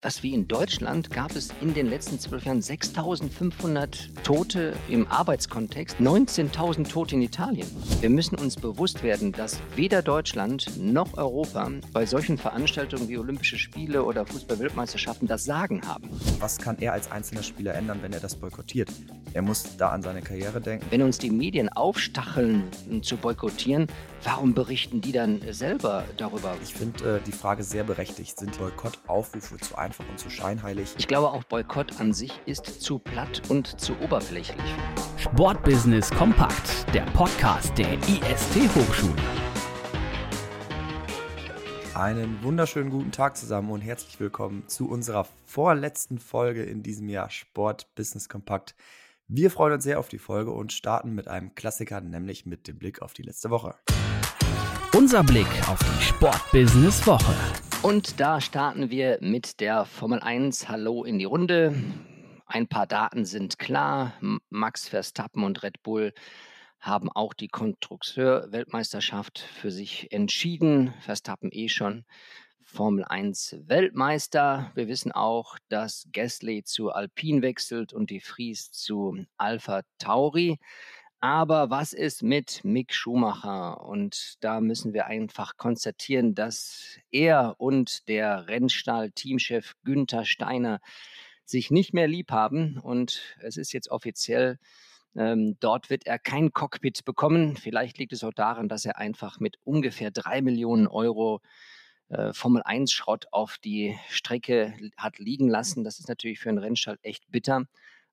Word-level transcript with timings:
dass 0.00 0.22
wie 0.22 0.32
in 0.32 0.48
Deutschland 0.48 1.10
gab 1.10 1.36
es 1.36 1.50
in 1.60 1.74
den 1.74 1.86
letzten 1.86 2.18
zwölf 2.18 2.44
Jahren 2.44 2.60
6.500 2.60 4.22
Tote 4.22 4.74
im 4.88 5.06
Arbeitskontext, 5.06 5.98
19.000 5.98 6.88
Tote 6.88 7.16
in 7.16 7.22
Italien. 7.22 7.66
Wir 8.00 8.08
müssen 8.08 8.36
uns 8.36 8.56
bewusst 8.56 9.02
werden, 9.02 9.32
dass 9.32 9.58
weder 9.76 10.00
Deutschland 10.00 10.70
noch 10.78 11.18
Europa 11.18 11.70
bei 11.92 12.06
solchen 12.06 12.38
Veranstaltungen 12.38 13.08
wie 13.08 13.18
Olympische 13.18 13.58
Spiele 13.58 14.04
oder 14.04 14.24
Fußball-Weltmeisterschaften 14.24 15.26
das 15.26 15.44
Sagen 15.44 15.82
haben. 15.86 16.08
Was 16.38 16.56
kann 16.56 16.78
er 16.78 16.94
als 16.94 17.10
einzelner 17.10 17.42
Spieler 17.42 17.74
ändern, 17.74 17.98
wenn 18.00 18.14
er 18.14 18.20
das 18.20 18.36
boykottiert? 18.36 18.88
Er 19.32 19.42
muss 19.42 19.76
da 19.76 19.90
an 19.90 20.02
seine 20.02 20.22
Karriere 20.22 20.60
denken. 20.60 20.84
Wenn 20.90 21.02
uns 21.02 21.18
die 21.18 21.30
Medien 21.30 21.68
aufstacheln 21.68 22.64
zu 23.02 23.16
boykottieren, 23.16 23.86
warum 24.24 24.54
berichten 24.54 25.00
die 25.00 25.12
dann 25.12 25.40
selber 25.52 26.04
darüber? 26.16 26.56
Ich 26.64 26.74
finde 26.74 27.18
äh, 27.18 27.20
die 27.24 27.30
Frage 27.30 27.62
sehr 27.62 27.84
berechtigt. 27.84 28.36
Sind 28.36 28.58
Boykottaufrufe 28.58 29.56
zu 29.58 29.78
einfach 29.78 30.04
und 30.08 30.18
zu 30.18 30.30
scheinheilig? 30.30 30.96
Ich 30.98 31.06
glaube 31.06 31.28
auch 31.28 31.44
Boykott 31.44 32.00
an 32.00 32.12
sich 32.12 32.32
ist 32.46 32.82
zu 32.82 32.98
platt 32.98 33.42
und 33.48 33.80
zu 33.80 33.96
oberflächlich. 34.00 34.74
Sportbusiness 35.16 36.10
kompakt, 36.10 36.92
der 36.92 37.02
Podcast 37.12 37.78
der 37.78 37.92
IST 37.92 38.74
Hochschule. 38.74 39.14
Einen 41.94 42.42
wunderschönen 42.42 42.90
guten 42.90 43.12
Tag 43.12 43.36
zusammen 43.36 43.70
und 43.70 43.80
herzlich 43.80 44.18
willkommen 44.18 44.66
zu 44.66 44.88
unserer 44.88 45.26
vorletzten 45.44 46.18
Folge 46.18 46.64
in 46.64 46.82
diesem 46.82 47.08
Jahr 47.08 47.30
Sport 47.30 47.94
Business 47.94 48.28
Kompakt. 48.28 48.74
Wir 49.32 49.52
freuen 49.52 49.74
uns 49.74 49.84
sehr 49.84 50.00
auf 50.00 50.08
die 50.08 50.18
Folge 50.18 50.50
und 50.50 50.72
starten 50.72 51.12
mit 51.12 51.28
einem 51.28 51.54
Klassiker, 51.54 52.00
nämlich 52.00 52.46
mit 52.46 52.66
dem 52.66 52.80
Blick 52.80 53.00
auf 53.00 53.12
die 53.12 53.22
letzte 53.22 53.48
Woche. 53.48 53.76
Unser 54.92 55.22
Blick 55.22 55.46
auf 55.68 55.78
die 55.78 56.02
Sportbusiness-Woche. 56.02 57.32
Und 57.84 58.18
da 58.18 58.40
starten 58.40 58.90
wir 58.90 59.18
mit 59.20 59.60
der 59.60 59.84
Formel 59.84 60.18
1. 60.18 60.68
Hallo 60.68 61.04
in 61.04 61.20
die 61.20 61.26
Runde. 61.26 61.76
Ein 62.46 62.66
paar 62.66 62.88
Daten 62.88 63.24
sind 63.24 63.60
klar. 63.60 64.14
Max 64.48 64.88
Verstappen 64.88 65.44
und 65.44 65.62
Red 65.62 65.80
Bull 65.84 66.12
haben 66.80 67.08
auch 67.08 67.32
die 67.32 67.46
Konstrukteur-Weltmeisterschaft 67.46 69.38
für 69.38 69.70
sich 69.70 70.10
entschieden. 70.10 70.92
Verstappen 71.02 71.50
eh 71.52 71.68
schon 71.68 72.04
Formel 72.70 73.04
1 73.04 73.56
Weltmeister. 73.66 74.70
Wir 74.74 74.86
wissen 74.86 75.10
auch, 75.10 75.58
dass 75.68 76.06
Gasly 76.12 76.62
zu 76.62 76.90
Alpine 76.90 77.42
wechselt 77.42 77.92
und 77.92 78.10
die 78.10 78.20
Fries 78.20 78.70
zu 78.70 79.26
Alpha 79.36 79.82
Tauri. 79.98 80.58
Aber 81.18 81.68
was 81.70 81.92
ist 81.92 82.22
mit 82.22 82.64
Mick 82.64 82.94
Schumacher? 82.94 83.84
Und 83.84 84.36
da 84.40 84.60
müssen 84.60 84.94
wir 84.94 85.06
einfach 85.06 85.56
konstatieren, 85.56 86.36
dass 86.36 86.98
er 87.10 87.56
und 87.58 88.08
der 88.08 88.46
Rennstall-Teamchef 88.46 89.74
Günther 89.84 90.24
Steiner 90.24 90.80
sich 91.44 91.72
nicht 91.72 91.92
mehr 91.92 92.06
lieb 92.06 92.30
haben. 92.30 92.78
Und 92.78 93.20
es 93.40 93.56
ist 93.56 93.72
jetzt 93.72 93.90
offiziell, 93.90 94.58
ähm, 95.16 95.56
dort 95.58 95.90
wird 95.90 96.06
er 96.06 96.20
kein 96.20 96.52
Cockpit 96.52 97.04
bekommen. 97.04 97.56
Vielleicht 97.56 97.98
liegt 97.98 98.12
es 98.12 98.22
auch 98.22 98.32
daran, 98.32 98.68
dass 98.68 98.84
er 98.84 98.96
einfach 98.96 99.40
mit 99.40 99.56
ungefähr 99.64 100.12
drei 100.12 100.40
Millionen 100.40 100.86
Euro 100.86 101.40
äh, 102.10 102.32
Formel 102.32 102.62
1 102.62 102.92
Schrott 102.92 103.26
auf 103.30 103.58
die 103.58 103.98
Strecke 104.08 104.74
hat 104.96 105.18
liegen 105.18 105.48
lassen. 105.48 105.84
Das 105.84 105.98
ist 105.98 106.08
natürlich 106.08 106.40
für 106.40 106.48
einen 106.48 106.58
Rennstall 106.58 106.98
echt 107.02 107.30
bitter. 107.30 107.64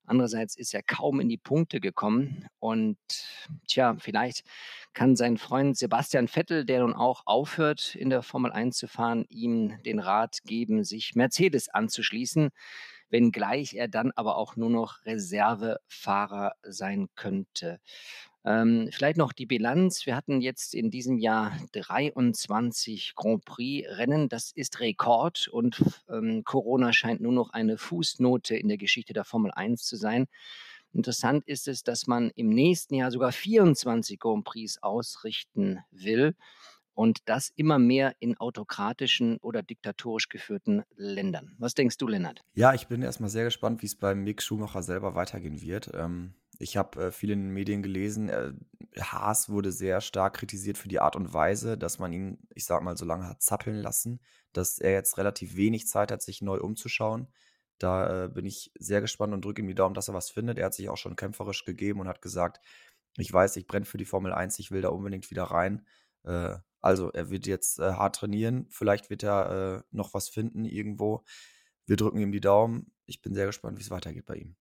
Andererseits 0.06 0.56
ist 0.56 0.72
er 0.72 0.82
kaum 0.82 1.20
in 1.20 1.28
die 1.28 1.36
Punkte 1.36 1.80
gekommen. 1.80 2.46
Und 2.60 2.96
tja, 3.66 3.96
vielleicht 3.98 4.44
kann 4.94 5.16
sein 5.16 5.36
Freund 5.36 5.76
Sebastian 5.76 6.28
Vettel, 6.28 6.64
der 6.64 6.80
nun 6.80 6.94
auch 6.94 7.22
aufhört, 7.26 7.94
in 7.94 8.08
der 8.08 8.22
Formel 8.22 8.50
1 8.50 8.78
zu 8.78 8.88
fahren, 8.88 9.26
ihm 9.28 9.82
den 9.84 9.98
Rat 9.98 10.38
geben, 10.44 10.82
sich 10.84 11.14
Mercedes 11.14 11.68
anzuschließen, 11.68 12.48
wenngleich 13.10 13.74
er 13.74 13.88
dann 13.88 14.12
aber 14.16 14.38
auch 14.38 14.56
nur 14.56 14.70
noch 14.70 15.04
Reservefahrer 15.04 16.52
sein 16.62 17.08
könnte. 17.14 17.78
Ähm, 18.48 18.88
vielleicht 18.90 19.18
noch 19.18 19.34
die 19.34 19.44
Bilanz. 19.44 20.06
Wir 20.06 20.16
hatten 20.16 20.40
jetzt 20.40 20.74
in 20.74 20.90
diesem 20.90 21.18
Jahr 21.18 21.52
23 21.72 23.12
Grand 23.14 23.44
Prix-Rennen. 23.44 24.30
Das 24.30 24.52
ist 24.52 24.80
Rekord 24.80 25.48
und 25.48 25.84
ähm, 26.08 26.44
Corona 26.44 26.94
scheint 26.94 27.20
nur 27.20 27.32
noch 27.32 27.50
eine 27.50 27.76
Fußnote 27.76 28.56
in 28.56 28.68
der 28.68 28.78
Geschichte 28.78 29.12
der 29.12 29.24
Formel 29.24 29.50
1 29.50 29.82
zu 29.82 29.96
sein. 29.96 30.28
Interessant 30.94 31.46
ist 31.46 31.68
es, 31.68 31.82
dass 31.82 32.06
man 32.06 32.30
im 32.36 32.48
nächsten 32.48 32.94
Jahr 32.94 33.10
sogar 33.10 33.32
24 33.32 34.18
Grand 34.18 34.44
Prix 34.44 34.78
ausrichten 34.82 35.80
will 35.90 36.34
und 36.94 37.18
das 37.26 37.52
immer 37.54 37.78
mehr 37.78 38.16
in 38.18 38.38
autokratischen 38.38 39.36
oder 39.42 39.62
diktatorisch 39.62 40.30
geführten 40.30 40.84
Ländern. 40.96 41.54
Was 41.58 41.74
denkst 41.74 41.98
du, 41.98 42.08
Lennart? 42.08 42.42
Ja, 42.54 42.72
ich 42.72 42.86
bin 42.86 43.02
erstmal 43.02 43.28
sehr 43.28 43.44
gespannt, 43.44 43.82
wie 43.82 43.86
es 43.86 43.94
beim 43.94 44.24
Mick 44.24 44.40
Schumacher 44.40 44.82
selber 44.82 45.14
weitergehen 45.14 45.60
wird. 45.60 45.90
Ähm, 45.92 46.32
ich 46.58 46.76
habe 46.76 47.06
äh, 47.06 47.12
viel 47.12 47.30
in 47.30 47.40
den 47.40 47.52
Medien 47.52 47.82
gelesen. 47.82 48.28
Äh, 48.28 48.52
Haas 49.00 49.48
wurde 49.48 49.72
sehr 49.72 50.00
stark 50.00 50.34
kritisiert 50.34 50.76
für 50.76 50.88
die 50.88 51.00
Art 51.00 51.16
und 51.16 51.32
Weise, 51.32 51.78
dass 51.78 51.98
man 51.98 52.12
ihn, 52.12 52.38
ich 52.54 52.64
sag 52.64 52.82
mal, 52.82 52.96
so 52.96 53.04
lange 53.04 53.26
hat 53.28 53.42
zappeln 53.42 53.76
lassen, 53.76 54.20
dass 54.52 54.78
er 54.78 54.92
jetzt 54.92 55.18
relativ 55.18 55.56
wenig 55.56 55.86
Zeit 55.86 56.10
hat, 56.10 56.22
sich 56.22 56.42
neu 56.42 56.58
umzuschauen. 56.58 57.28
Da 57.78 58.24
äh, 58.24 58.28
bin 58.28 58.44
ich 58.44 58.72
sehr 58.78 59.00
gespannt 59.00 59.32
und 59.34 59.44
drücke 59.44 59.62
ihm 59.62 59.68
die 59.68 59.74
Daumen, 59.74 59.94
dass 59.94 60.08
er 60.08 60.14
was 60.14 60.30
findet. 60.30 60.58
Er 60.58 60.66
hat 60.66 60.74
sich 60.74 60.88
auch 60.88 60.96
schon 60.96 61.16
kämpferisch 61.16 61.64
gegeben 61.64 62.00
und 62.00 62.08
hat 62.08 62.22
gesagt, 62.22 62.60
ich 63.16 63.32
weiß, 63.32 63.56
ich 63.56 63.66
brenne 63.66 63.86
für 63.86 63.98
die 63.98 64.04
Formel 64.04 64.32
1, 64.32 64.58
ich 64.58 64.70
will 64.70 64.82
da 64.82 64.88
unbedingt 64.88 65.30
wieder 65.30 65.44
rein. 65.44 65.86
Äh, 66.24 66.56
also, 66.80 67.10
er 67.12 67.30
wird 67.30 67.46
jetzt 67.46 67.78
äh, 67.78 67.92
hart 67.92 68.16
trainieren. 68.16 68.66
Vielleicht 68.70 69.10
wird 69.10 69.22
er 69.24 69.78
äh, 69.78 69.96
noch 69.96 70.14
was 70.14 70.28
finden 70.28 70.64
irgendwo. 70.64 71.24
Wir 71.86 71.96
drücken 71.96 72.20
ihm 72.20 72.32
die 72.32 72.40
Daumen. 72.40 72.92
Ich 73.06 73.22
bin 73.22 73.34
sehr 73.34 73.46
gespannt, 73.46 73.78
wie 73.78 73.82
es 73.82 73.90
weitergeht 73.90 74.26
bei 74.26 74.36
ihm. 74.36 74.56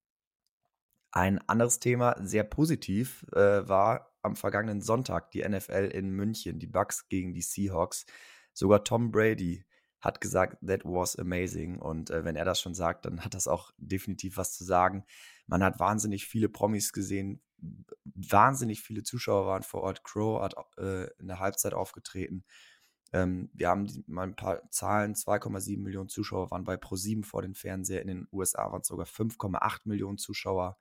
Ein 1.12 1.40
anderes 1.48 1.80
Thema, 1.80 2.16
sehr 2.22 2.44
positiv, 2.44 3.26
äh, 3.34 3.68
war 3.68 4.14
am 4.22 4.36
vergangenen 4.36 4.82
Sonntag 4.82 5.32
die 5.32 5.48
NFL 5.48 5.90
in 5.94 6.10
München, 6.10 6.60
die 6.60 6.68
Bucks 6.68 7.08
gegen 7.08 7.34
die 7.34 7.42
Seahawks. 7.42 8.06
Sogar 8.54 8.84
Tom 8.84 9.12
Brady 9.12 9.66
hat 10.00 10.22
gesagt, 10.22 10.58
that 10.66 10.84
was 10.84 11.16
amazing. 11.18 11.80
Und 11.80 12.10
äh, 12.10 12.24
wenn 12.24 12.36
er 12.36 12.46
das 12.46 12.62
schon 12.62 12.74
sagt, 12.74 13.06
dann 13.06 13.24
hat 13.24 13.34
das 13.34 13.48
auch 13.48 13.72
definitiv 13.78 14.38
was 14.38 14.54
zu 14.54 14.64
sagen. 14.64 15.06
Man 15.48 15.64
hat 15.64 15.80
wahnsinnig 15.80 16.26
viele 16.28 16.50
Promis 16.50 16.92
gesehen, 16.92 17.42
wahnsinnig 18.04 18.82
viele 18.82 19.04
Zuschauer 19.04 19.48
waren 19.48 19.64
vor 19.64 19.82
Ort. 19.82 20.04
Crow 20.04 20.42
hat 20.42 20.56
äh, 20.78 21.08
in 21.20 21.28
der 21.28 21.40
Halbzeit 21.40 21.74
aufgetreten. 21.74 22.44
Ähm, 23.14 23.50
wir 23.54 23.70
haben 23.70 23.88
mal 24.08 24.24
ein 24.24 24.36
paar 24.36 24.70
Zahlen. 24.70 25.16
2,7 25.16 25.82
Millionen 25.82 26.10
Zuschauer 26.10 26.52
waren 26.52 26.64
bei 26.64 26.76
Pro7 26.76 27.24
vor 27.24 27.42
den 27.42 27.56
Fernseher. 27.56 28.02
In 28.02 28.08
den 28.08 28.28
USA 28.32 28.72
waren 28.72 28.82
es 28.82 28.88
sogar 28.88 29.06
5,8 29.06 29.82
Millionen 29.86 30.18
Zuschauer. 30.18 30.78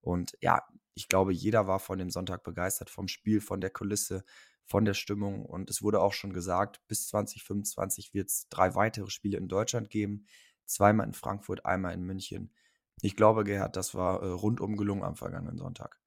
Und 0.00 0.36
ja, 0.40 0.62
ich 0.94 1.08
glaube, 1.08 1.32
jeder 1.32 1.66
war 1.66 1.78
von 1.78 1.98
dem 1.98 2.10
Sonntag 2.10 2.42
begeistert, 2.42 2.90
vom 2.90 3.08
Spiel, 3.08 3.40
von 3.40 3.60
der 3.60 3.70
Kulisse, 3.70 4.24
von 4.64 4.84
der 4.84 4.94
Stimmung. 4.94 5.44
Und 5.44 5.70
es 5.70 5.82
wurde 5.82 6.00
auch 6.00 6.12
schon 6.12 6.32
gesagt, 6.32 6.80
bis 6.88 7.08
2025 7.08 8.14
wird 8.14 8.28
es 8.28 8.48
drei 8.48 8.74
weitere 8.74 9.10
Spiele 9.10 9.38
in 9.38 9.48
Deutschland 9.48 9.90
geben. 9.90 10.26
Zweimal 10.66 11.06
in 11.06 11.14
Frankfurt, 11.14 11.64
einmal 11.64 11.94
in 11.94 12.02
München. 12.02 12.52
Ich 13.00 13.16
glaube, 13.16 13.44
Gerhard, 13.44 13.76
das 13.76 13.94
war 13.94 14.22
äh, 14.22 14.26
rundum 14.26 14.76
gelungen 14.76 15.04
am 15.04 15.16
vergangenen 15.16 15.56
Sonntag. 15.56 16.00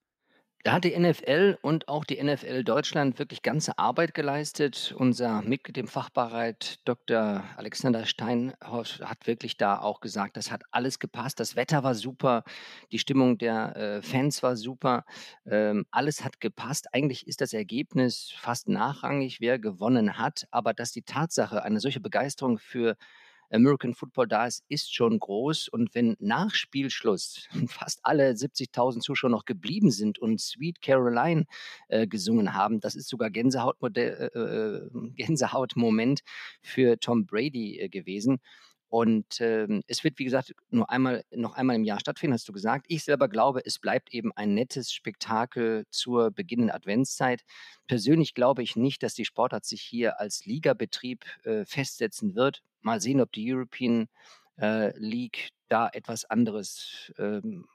Da 0.64 0.74
hat 0.74 0.84
die 0.84 0.98
NFL 0.98 1.58
und 1.64 1.88
auch 1.88 2.06
die 2.06 2.22
NFL 2.22 2.64
Deutschland 2.64 3.18
wirklich 3.18 3.42
ganze 3.42 3.80
Arbeit 3.80 4.14
geleistet. 4.14 4.94
Unser 4.96 5.42
Mitglied 5.42 5.80
im 5.80 5.88
Fachbereich, 5.88 6.78
Dr. 6.86 7.44
Alexander 7.58 8.06
Steinhoff, 8.06 9.00
hat 9.00 9.26
wirklich 9.26 9.58
da 9.58 9.80
auch 9.80 10.02
gesagt, 10.02 10.38
das 10.38 10.52
hat 10.52 10.62
alles 10.70 11.00
gepasst. 11.00 11.40
Das 11.40 11.56
Wetter 11.56 11.84
war 11.84 11.96
super, 11.96 12.44
die 12.92 13.00
Stimmung 13.00 13.40
der 13.40 13.76
äh, 13.76 14.02
Fans 14.04 14.44
war 14.44 14.56
super, 14.56 15.04
ähm, 15.50 15.86
alles 15.90 16.24
hat 16.24 16.40
gepasst. 16.40 16.94
Eigentlich 16.94 17.26
ist 17.26 17.42
das 17.42 17.54
Ergebnis 17.54 18.32
fast 18.38 18.70
nachrangig, 18.70 19.42
wer 19.42 19.58
gewonnen 19.58 20.20
hat, 20.20 20.48
aber 20.52 20.76
dass 20.76 20.92
die 20.92 21.02
Tatsache, 21.02 21.64
eine 21.64 21.80
solche 21.80 22.02
Begeisterung 22.02 22.60
für 22.60 22.98
American 23.52 23.94
Football 23.94 24.28
da 24.28 24.46
ist, 24.46 24.64
ist 24.70 24.94
schon 24.94 25.20
groß. 25.20 25.68
Und 25.70 25.94
wenn 25.94 26.16
nach 26.20 26.54
Spielschluss 26.54 27.48
fast 27.68 28.00
alle 28.04 28.32
70.000 28.32 29.00
Zuschauer 29.00 29.30
noch 29.30 29.46
geblieben 29.46 29.92
sind 29.92 30.20
und 30.20 30.40
Sweet 30.40 30.82
Caroline 30.82 31.46
äh, 31.90 32.08
gesungen 32.08 32.54
haben, 32.54 32.80
das 32.80 32.96
ist 32.96 33.10
sogar 33.10 33.30
Gänsehautmodell, 33.30 34.30
äh, 34.34 34.40
äh 34.40 35.12
Gänsehautmoment 35.16 36.22
für 36.62 37.00
Tom 37.00 37.26
Brady 37.26 37.80
äh, 37.80 37.90
gewesen. 37.90 38.40
Und 38.92 39.40
ähm, 39.40 39.84
es 39.88 40.04
wird, 40.04 40.20
wie 40.20 40.26
gesagt, 40.26 40.54
nur 40.70 40.90
einmal, 40.90 41.24
noch 41.32 41.54
einmal 41.54 41.78
im 41.78 41.86
Jahr 41.86 42.02
stattfinden, 42.02 42.34
hast 42.34 42.50
du 42.50 42.52
gesagt. 42.52 42.88
Ich 42.90 43.06
selber 43.06 43.30
glaube, 43.30 43.62
es 43.64 43.80
bleibt 43.80 44.14
eben 44.14 44.34
ein 44.34 44.54
nettes 44.54 44.92
Spektakel 44.92 45.86
zur 45.92 46.30
beginnenden 46.30 46.76
Adventszeit. 46.76 47.44
Persönlich 47.88 48.34
glaube 48.34 48.64
ich 48.64 48.76
nicht, 48.76 49.02
dass 49.02 49.14
die 49.14 49.24
Sportart 49.24 49.64
sich 49.64 49.82
hier 49.82 50.20
als 50.20 50.46
Ligabetrieb 50.46 51.24
äh, 51.46 51.64
festsetzen 51.64 52.36
wird. 52.36 52.64
Mal 52.84 53.02
sehen, 53.02 53.22
ob 53.22 53.32
die 53.32 53.54
European 53.54 54.08
äh, 54.60 54.98
League 54.98 55.50
da 55.70 55.90
etwas 55.92 56.26
anderes 56.26 57.12
ähm, 57.18 57.66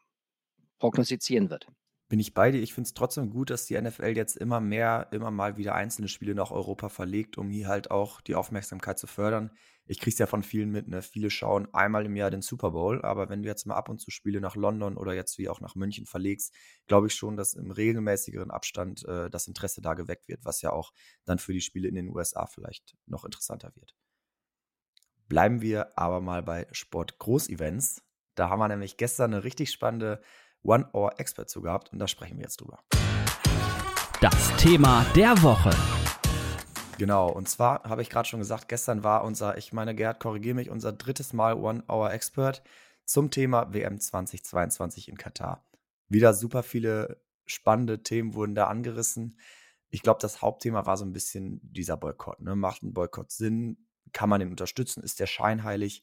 prognostizieren 0.78 1.50
wird. 1.50 1.66
Bin 2.08 2.20
ich 2.20 2.34
bei 2.34 2.52
dir. 2.52 2.62
Ich 2.62 2.72
finde 2.72 2.86
es 2.86 2.94
trotzdem 2.94 3.30
gut, 3.30 3.50
dass 3.50 3.66
die 3.66 3.80
NFL 3.80 4.16
jetzt 4.16 4.36
immer 4.36 4.60
mehr, 4.60 5.08
immer 5.10 5.30
mal 5.30 5.56
wieder 5.56 5.74
einzelne 5.74 6.08
Spiele 6.08 6.34
nach 6.34 6.52
Europa 6.52 6.88
verlegt, 6.88 7.36
um 7.36 7.50
hier 7.50 7.66
halt 7.66 7.90
auch 7.90 8.20
die 8.20 8.36
Aufmerksamkeit 8.36 8.98
zu 8.98 9.06
fördern 9.06 9.50
ich 9.88 10.00
kriege 10.00 10.12
es 10.12 10.18
ja 10.18 10.26
von 10.26 10.42
vielen 10.42 10.70
mit, 10.70 10.88
ne? 10.88 11.00
Viele 11.00 11.30
schauen 11.30 11.72
einmal 11.72 12.06
im 12.06 12.16
Jahr 12.16 12.30
den 12.30 12.42
Super 12.42 12.72
Bowl, 12.72 13.02
aber 13.02 13.28
wenn 13.28 13.42
du 13.42 13.48
jetzt 13.48 13.66
mal 13.66 13.76
ab 13.76 13.88
und 13.88 14.00
zu 14.00 14.10
Spiele 14.10 14.40
nach 14.40 14.56
London 14.56 14.96
oder 14.96 15.14
jetzt 15.14 15.38
wie 15.38 15.48
auch 15.48 15.60
nach 15.60 15.76
München 15.76 16.06
verlegst, 16.06 16.52
glaube 16.86 17.06
ich 17.06 17.14
schon, 17.14 17.36
dass 17.36 17.54
im 17.54 17.70
regelmäßigeren 17.70 18.50
Abstand 18.50 19.04
äh, 19.06 19.30
das 19.30 19.46
Interesse 19.46 19.80
da 19.80 19.94
geweckt 19.94 20.28
wird, 20.28 20.44
was 20.44 20.60
ja 20.60 20.72
auch 20.72 20.92
dann 21.24 21.38
für 21.38 21.52
die 21.52 21.60
Spiele 21.60 21.88
in 21.88 21.94
den 21.94 22.08
USA 22.08 22.46
vielleicht 22.46 22.96
noch 23.06 23.24
interessanter 23.24 23.72
wird. 23.76 23.94
Bleiben 25.28 25.60
wir 25.60 25.98
aber 25.98 26.20
mal 26.20 26.40
bei 26.44 26.68
Sport-Groß-Events. 26.70 28.00
Da 28.36 28.48
haben 28.48 28.60
wir 28.60 28.68
nämlich 28.68 28.96
gestern 28.96 29.34
eine 29.34 29.42
richtig 29.42 29.72
spannende 29.72 30.20
One-Hour-Expert 30.62 31.50
zu 31.50 31.62
gehabt 31.62 31.92
und 31.92 31.98
da 31.98 32.06
sprechen 32.06 32.36
wir 32.36 32.44
jetzt 32.44 32.60
drüber. 32.60 32.78
Das 34.20 34.56
Thema 34.56 35.04
der 35.16 35.42
Woche. 35.42 35.70
Genau, 36.96 37.28
und 37.28 37.48
zwar 37.48 37.82
habe 37.82 38.02
ich 38.02 38.08
gerade 38.08 38.28
schon 38.28 38.38
gesagt, 38.38 38.68
gestern 38.68 39.02
war 39.02 39.24
unser, 39.24 39.58
ich 39.58 39.72
meine, 39.72 39.96
Gerhard, 39.96 40.20
korrigiere 40.20 40.54
mich, 40.54 40.70
unser 40.70 40.92
drittes 40.92 41.32
Mal 41.32 41.54
One-Hour-Expert 41.54 42.62
zum 43.04 43.32
Thema 43.32 43.74
WM 43.74 43.98
2022 43.98 45.08
in 45.08 45.18
Katar. 45.18 45.66
Wieder 46.08 46.34
super 46.34 46.62
viele 46.62 47.20
spannende 47.46 48.04
Themen 48.04 48.34
wurden 48.34 48.54
da 48.54 48.68
angerissen. 48.68 49.40
Ich 49.90 50.02
glaube, 50.02 50.20
das 50.22 50.40
Hauptthema 50.40 50.86
war 50.86 50.96
so 50.96 51.04
ein 51.04 51.12
bisschen 51.12 51.60
dieser 51.64 51.96
Boykott. 51.96 52.40
Ne? 52.40 52.54
Macht 52.54 52.84
ein 52.84 52.92
Boykott 52.92 53.32
Sinn? 53.32 53.85
Kann 54.16 54.30
man 54.30 54.40
den 54.40 54.48
unterstützen? 54.48 55.02
Ist 55.02 55.20
der 55.20 55.26
scheinheilig? 55.26 56.02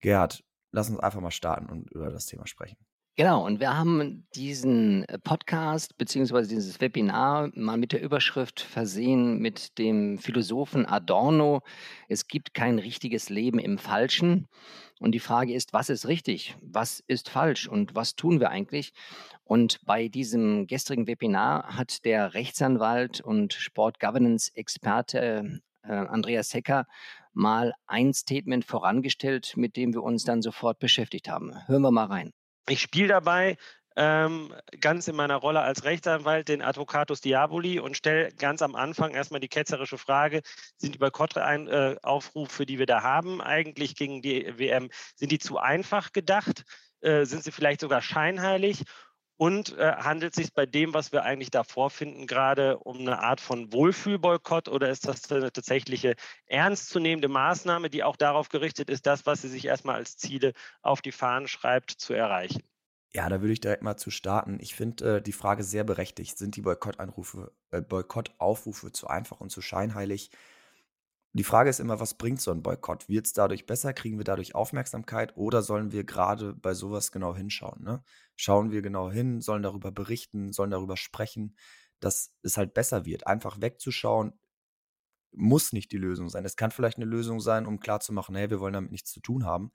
Gerhard, 0.00 0.42
lass 0.72 0.88
uns 0.88 0.98
einfach 0.98 1.20
mal 1.20 1.30
starten 1.30 1.68
und 1.68 1.90
über 1.90 2.08
das 2.08 2.24
Thema 2.24 2.46
sprechen. 2.46 2.78
Genau, 3.16 3.44
und 3.44 3.60
wir 3.60 3.76
haben 3.76 4.26
diesen 4.34 5.04
äh, 5.04 5.18
Podcast 5.18 5.98
beziehungsweise 5.98 6.48
dieses 6.48 6.80
Webinar 6.80 7.50
mal 7.54 7.76
mit 7.76 7.92
der 7.92 8.00
Überschrift 8.00 8.60
versehen 8.60 9.40
mit 9.40 9.76
dem 9.76 10.16
Philosophen 10.16 10.86
Adorno. 10.86 11.60
Es 12.08 12.28
gibt 12.28 12.54
kein 12.54 12.78
richtiges 12.78 13.28
Leben 13.28 13.58
im 13.58 13.76
Falschen. 13.76 14.48
Und 15.00 15.12
die 15.12 15.20
Frage 15.20 15.52
ist, 15.52 15.74
was 15.74 15.90
ist 15.90 16.08
richtig? 16.08 16.56
Was 16.62 17.04
ist 17.08 17.28
falsch? 17.28 17.68
Und 17.68 17.94
was 17.94 18.16
tun 18.16 18.40
wir 18.40 18.48
eigentlich? 18.48 18.94
Und 19.44 19.84
bei 19.84 20.08
diesem 20.08 20.66
gestrigen 20.66 21.06
Webinar 21.06 21.76
hat 21.76 22.06
der 22.06 22.32
Rechtsanwalt 22.32 23.20
und 23.20 23.52
Sport-Governance-Experte 23.52 25.60
äh, 25.82 25.92
Andreas 25.92 26.54
Hecker 26.54 26.86
mal 27.32 27.72
ein 27.86 28.12
Statement 28.12 28.64
vorangestellt, 28.64 29.56
mit 29.56 29.76
dem 29.76 29.94
wir 29.94 30.02
uns 30.02 30.24
dann 30.24 30.42
sofort 30.42 30.78
beschäftigt 30.78 31.28
haben. 31.28 31.54
Hören 31.66 31.82
wir 31.82 31.90
mal 31.90 32.06
rein. 32.06 32.32
Ich 32.68 32.80
spiele 32.80 33.08
dabei 33.08 33.56
ähm, 33.96 34.54
ganz 34.80 35.08
in 35.08 35.16
meiner 35.16 35.36
Rolle 35.36 35.60
als 35.60 35.84
Rechtsanwalt 35.84 36.48
den 36.48 36.62
Advocatus 36.62 37.20
Diaboli 37.20 37.80
und 37.80 37.96
stelle 37.96 38.30
ganz 38.32 38.62
am 38.62 38.74
Anfang 38.74 39.12
erstmal 39.12 39.40
die 39.40 39.48
ketzerische 39.48 39.98
Frage, 39.98 40.42
sind 40.76 40.94
die 40.94 40.98
Boykottaufrufe, 40.98 42.66
die 42.66 42.78
wir 42.78 42.86
da 42.86 43.02
haben, 43.02 43.40
eigentlich 43.40 43.96
gegen 43.96 44.22
die 44.22 44.58
WM, 44.58 44.90
sind 45.16 45.32
die 45.32 45.38
zu 45.38 45.58
einfach 45.58 46.12
gedacht? 46.12 46.64
Äh, 47.00 47.24
sind 47.24 47.42
sie 47.42 47.52
vielleicht 47.52 47.80
sogar 47.80 48.00
scheinheilig? 48.00 48.84
Und 49.40 49.74
äh, 49.78 49.92
handelt 49.96 50.34
es 50.34 50.36
sich 50.36 50.52
bei 50.52 50.66
dem, 50.66 50.92
was 50.92 51.12
wir 51.12 51.22
eigentlich 51.22 51.50
da 51.50 51.64
vorfinden, 51.64 52.26
gerade 52.26 52.76
um 52.78 52.98
eine 52.98 53.20
Art 53.20 53.40
von 53.40 53.72
Wohlfühlboykott 53.72 54.68
oder 54.68 54.90
ist 54.90 55.08
das 55.08 55.32
eine 55.32 55.50
tatsächliche 55.50 56.14
ernstzunehmende 56.44 57.28
Maßnahme, 57.28 57.88
die 57.88 58.02
auch 58.04 58.16
darauf 58.16 58.50
gerichtet 58.50 58.90
ist, 58.90 59.06
das, 59.06 59.24
was 59.24 59.40
sie 59.40 59.48
sich 59.48 59.64
erstmal 59.64 59.94
als 59.96 60.18
Ziele 60.18 60.52
auf 60.82 61.00
die 61.00 61.12
Fahnen 61.12 61.48
schreibt, 61.48 61.90
zu 61.90 62.12
erreichen? 62.12 62.62
Ja, 63.12 63.28
da 63.28 63.40
würde 63.40 63.52
ich 63.52 63.60
direkt 63.60 63.82
mal 63.82 63.96
zu 63.96 64.10
starten. 64.10 64.58
Ich 64.60 64.74
finde 64.74 65.16
äh, 65.16 65.22
die 65.22 65.32
Frage 65.32 65.64
sehr 65.64 65.82
berechtigt. 65.84 66.38
Sind 66.38 66.54
die 66.56 66.62
Boykottanrufe, 66.62 67.52
äh, 67.72 67.80
Boykottaufrufe 67.82 68.92
zu 68.92 69.08
einfach 69.08 69.40
und 69.40 69.50
zu 69.50 69.60
scheinheilig? 69.62 70.30
Die 71.32 71.44
Frage 71.44 71.70
ist 71.70 71.78
immer, 71.78 72.00
was 72.00 72.14
bringt 72.14 72.40
so 72.40 72.50
ein 72.50 72.62
Boykott? 72.62 73.08
Wird 73.08 73.26
es 73.26 73.32
dadurch 73.32 73.64
besser? 73.64 73.92
Kriegen 73.92 74.18
wir 74.18 74.24
dadurch 74.24 74.56
Aufmerksamkeit? 74.56 75.36
Oder 75.36 75.62
sollen 75.62 75.92
wir 75.92 76.02
gerade 76.04 76.54
bei 76.54 76.74
sowas 76.74 77.12
genau 77.12 77.36
hinschauen? 77.36 77.82
Ne? 77.84 78.02
Schauen 78.34 78.72
wir 78.72 78.82
genau 78.82 79.10
hin, 79.10 79.40
sollen 79.40 79.62
darüber 79.62 79.92
berichten, 79.92 80.52
sollen 80.52 80.72
darüber 80.72 80.96
sprechen, 80.96 81.56
dass 82.00 82.34
es 82.42 82.56
halt 82.56 82.74
besser 82.74 83.04
wird. 83.04 83.28
Einfach 83.28 83.60
wegzuschauen, 83.60 84.32
muss 85.32 85.72
nicht 85.72 85.92
die 85.92 85.98
Lösung 85.98 86.28
sein. 86.28 86.44
Es 86.44 86.56
kann 86.56 86.72
vielleicht 86.72 86.96
eine 86.96 87.06
Lösung 87.06 87.40
sein, 87.40 87.66
um 87.66 87.78
klarzumachen, 87.78 88.34
hey, 88.34 88.50
wir 88.50 88.58
wollen 88.60 88.72
damit 88.74 88.90
nichts 88.90 89.12
zu 89.12 89.20
tun 89.20 89.44
haben. 89.44 89.70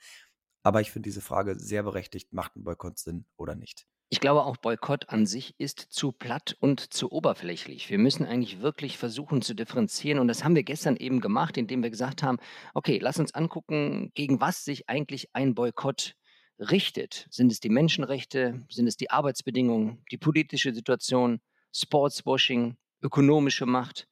Aber 0.63 0.81
ich 0.81 0.91
finde 0.91 1.07
diese 1.07 1.21
Frage 1.21 1.57
sehr 1.57 1.83
berechtigt, 1.83 2.33
macht 2.33 2.57
ein 2.57 2.63
Boykott 2.63 2.99
Sinn 2.99 3.25
oder 3.37 3.55
nicht? 3.55 3.87
Ich 4.09 4.19
glaube, 4.19 4.43
auch 4.43 4.57
Boykott 4.57 5.09
an 5.09 5.25
sich 5.25 5.55
ist 5.57 5.79
zu 5.79 6.11
platt 6.11 6.55
und 6.59 6.93
zu 6.93 7.11
oberflächlich. 7.11 7.89
Wir 7.89 7.97
müssen 7.97 8.25
eigentlich 8.25 8.61
wirklich 8.61 8.97
versuchen 8.99 9.41
zu 9.41 9.55
differenzieren. 9.55 10.19
Und 10.19 10.27
das 10.27 10.43
haben 10.43 10.55
wir 10.55 10.63
gestern 10.63 10.95
eben 10.95 11.21
gemacht, 11.21 11.57
indem 11.57 11.81
wir 11.81 11.89
gesagt 11.89 12.21
haben, 12.21 12.37
okay, 12.75 12.99
lass 13.01 13.19
uns 13.19 13.33
angucken, 13.33 14.11
gegen 14.13 14.39
was 14.39 14.63
sich 14.63 14.87
eigentlich 14.89 15.29
ein 15.33 15.55
Boykott 15.55 16.15
richtet. 16.59 17.27
Sind 17.31 17.51
es 17.51 17.59
die 17.59 17.69
Menschenrechte? 17.69 18.63
Sind 18.69 18.87
es 18.87 18.95
die 18.95 19.09
Arbeitsbedingungen? 19.09 20.03
Die 20.11 20.17
politische 20.17 20.73
Situation? 20.73 21.41
Sportswashing? 21.73 22.77
Ökonomische 23.01 23.65
Macht? 23.65 24.07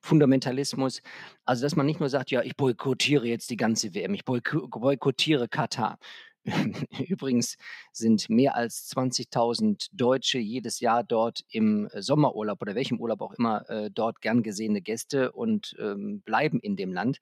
Fundamentalismus. 0.00 1.02
Also, 1.44 1.62
dass 1.62 1.76
man 1.76 1.86
nicht 1.86 2.00
nur 2.00 2.08
sagt, 2.08 2.30
ja, 2.30 2.42
ich 2.42 2.56
boykottiere 2.56 3.26
jetzt 3.26 3.50
die 3.50 3.56
ganze 3.56 3.94
WM, 3.94 4.14
ich 4.14 4.24
boykottiere 4.24 5.48
Katar. 5.48 5.98
Übrigens 7.08 7.56
sind 7.92 8.30
mehr 8.30 8.54
als 8.54 8.90
20.000 8.94 9.88
Deutsche 9.92 10.38
jedes 10.38 10.80
Jahr 10.80 11.02
dort 11.02 11.44
im 11.48 11.88
äh, 11.88 12.02
Sommerurlaub 12.02 12.62
oder 12.62 12.74
welchem 12.74 13.00
Urlaub 13.00 13.20
auch 13.20 13.32
immer 13.32 13.68
äh, 13.68 13.90
dort 13.92 14.20
gern 14.20 14.42
gesehene 14.42 14.80
Gäste 14.80 15.32
und 15.32 15.76
ähm, 15.78 16.20
bleiben 16.20 16.60
in 16.60 16.76
dem 16.76 16.92
Land. 16.92 17.18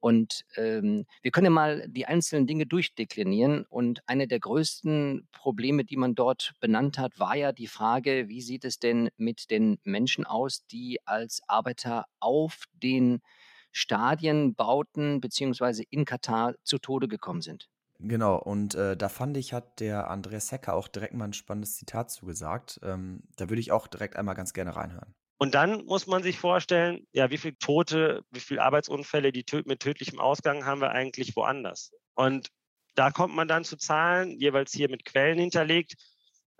Und 0.00 0.44
ähm, 0.56 1.06
wir 1.22 1.32
können 1.32 1.46
ja 1.46 1.50
mal 1.50 1.88
die 1.88 2.06
einzelnen 2.06 2.46
Dinge 2.46 2.66
durchdeklinieren. 2.66 3.64
Und 3.68 4.00
eine 4.06 4.28
der 4.28 4.38
größten 4.38 5.28
Probleme, 5.32 5.84
die 5.84 5.96
man 5.96 6.14
dort 6.14 6.52
benannt 6.60 6.98
hat, 6.98 7.18
war 7.18 7.36
ja 7.36 7.52
die 7.52 7.66
Frage, 7.66 8.28
wie 8.28 8.40
sieht 8.40 8.64
es 8.64 8.78
denn 8.78 9.10
mit 9.16 9.50
den 9.50 9.78
Menschen 9.82 10.24
aus, 10.24 10.64
die 10.66 11.00
als 11.04 11.42
Arbeiter 11.48 12.06
auf 12.20 12.64
den 12.72 13.20
Stadien, 13.72 14.54
Bauten 14.54 15.20
beziehungsweise 15.20 15.82
in 15.90 16.04
Katar 16.04 16.54
zu 16.62 16.78
Tode 16.78 17.08
gekommen 17.08 17.42
sind. 17.42 17.68
Genau, 18.00 18.36
und 18.36 18.76
äh, 18.76 18.96
da 18.96 19.08
fand 19.08 19.36
ich, 19.36 19.52
hat 19.52 19.80
der 19.80 20.08
Andreas 20.08 20.52
Hecker 20.52 20.74
auch 20.74 20.86
direkt 20.86 21.14
mal 21.14 21.24
ein 21.24 21.32
spannendes 21.32 21.76
Zitat 21.76 22.10
zugesagt. 22.10 22.78
Ähm, 22.84 23.24
da 23.36 23.48
würde 23.48 23.60
ich 23.60 23.72
auch 23.72 23.88
direkt 23.88 24.16
einmal 24.16 24.36
ganz 24.36 24.52
gerne 24.52 24.76
reinhören. 24.76 25.14
Und 25.38 25.54
dann 25.54 25.84
muss 25.84 26.06
man 26.06 26.22
sich 26.22 26.38
vorstellen, 26.38 27.06
ja, 27.12 27.30
wie 27.30 27.38
viele 27.38 27.58
Tote, 27.58 28.24
wie 28.30 28.40
viele 28.40 28.62
Arbeitsunfälle, 28.62 29.32
die 29.32 29.44
tö 29.44 29.62
mit 29.66 29.80
tödlichem 29.80 30.20
Ausgang 30.20 30.64
haben 30.64 30.80
wir 30.80 30.90
eigentlich 30.90 31.34
woanders? 31.36 31.92
Und 32.14 32.48
da 32.94 33.10
kommt 33.10 33.34
man 33.34 33.46
dann 33.46 33.64
zu 33.64 33.76
Zahlen, 33.76 34.38
jeweils 34.38 34.72
hier 34.72 34.90
mit 34.90 35.04
Quellen 35.04 35.38
hinterlegt, 35.38 35.94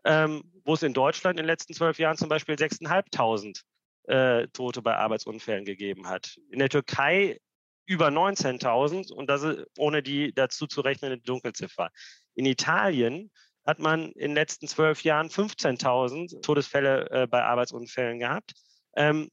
ähm, 0.05 0.43
wo 0.65 0.75
es 0.75 0.83
in 0.83 0.95
Deutschland 0.95 1.39
in 1.39 1.45
den 1.45 1.49
letzten 1.49 1.75
zwölf 1.75 1.99
Jahren 1.99 2.17
zum 2.17 2.29
Beispiel 2.29 2.55
6.500 2.55 3.63
äh, 4.05 4.49
Tote 4.49 4.83
bei 4.83 4.97
Arbeitsunfällen 4.97 5.65
gegeben 5.65 6.09
hat. 6.09 6.39
In 6.51 6.61
der 6.61 6.69
Türkei 6.69 7.41
über 7.89 8.09
19.000 8.09 9.13
und 9.13 9.29
das 9.29 9.43
ist 9.43 9.67
ohne 9.79 10.03
die 10.03 10.35
dazu 10.35 10.67
zu 10.67 10.83
rechnende 10.83 11.19
Dunkelziffer. 11.19 11.91
In 12.35 12.45
Italien 12.45 13.31
hat 13.67 13.79
man 13.79 14.13
in 14.13 14.31
den 14.31 14.35
letzten 14.35 14.69
zwölf 14.69 15.03
Jahren 15.05 15.29
15.000 15.29 16.43
Todesfälle 16.43 17.11
äh, 17.11 17.27
bei 17.27 17.43
Arbeitsunfällen 17.43 18.19
gehabt. 18.19 18.53
Ähm, 18.95 19.31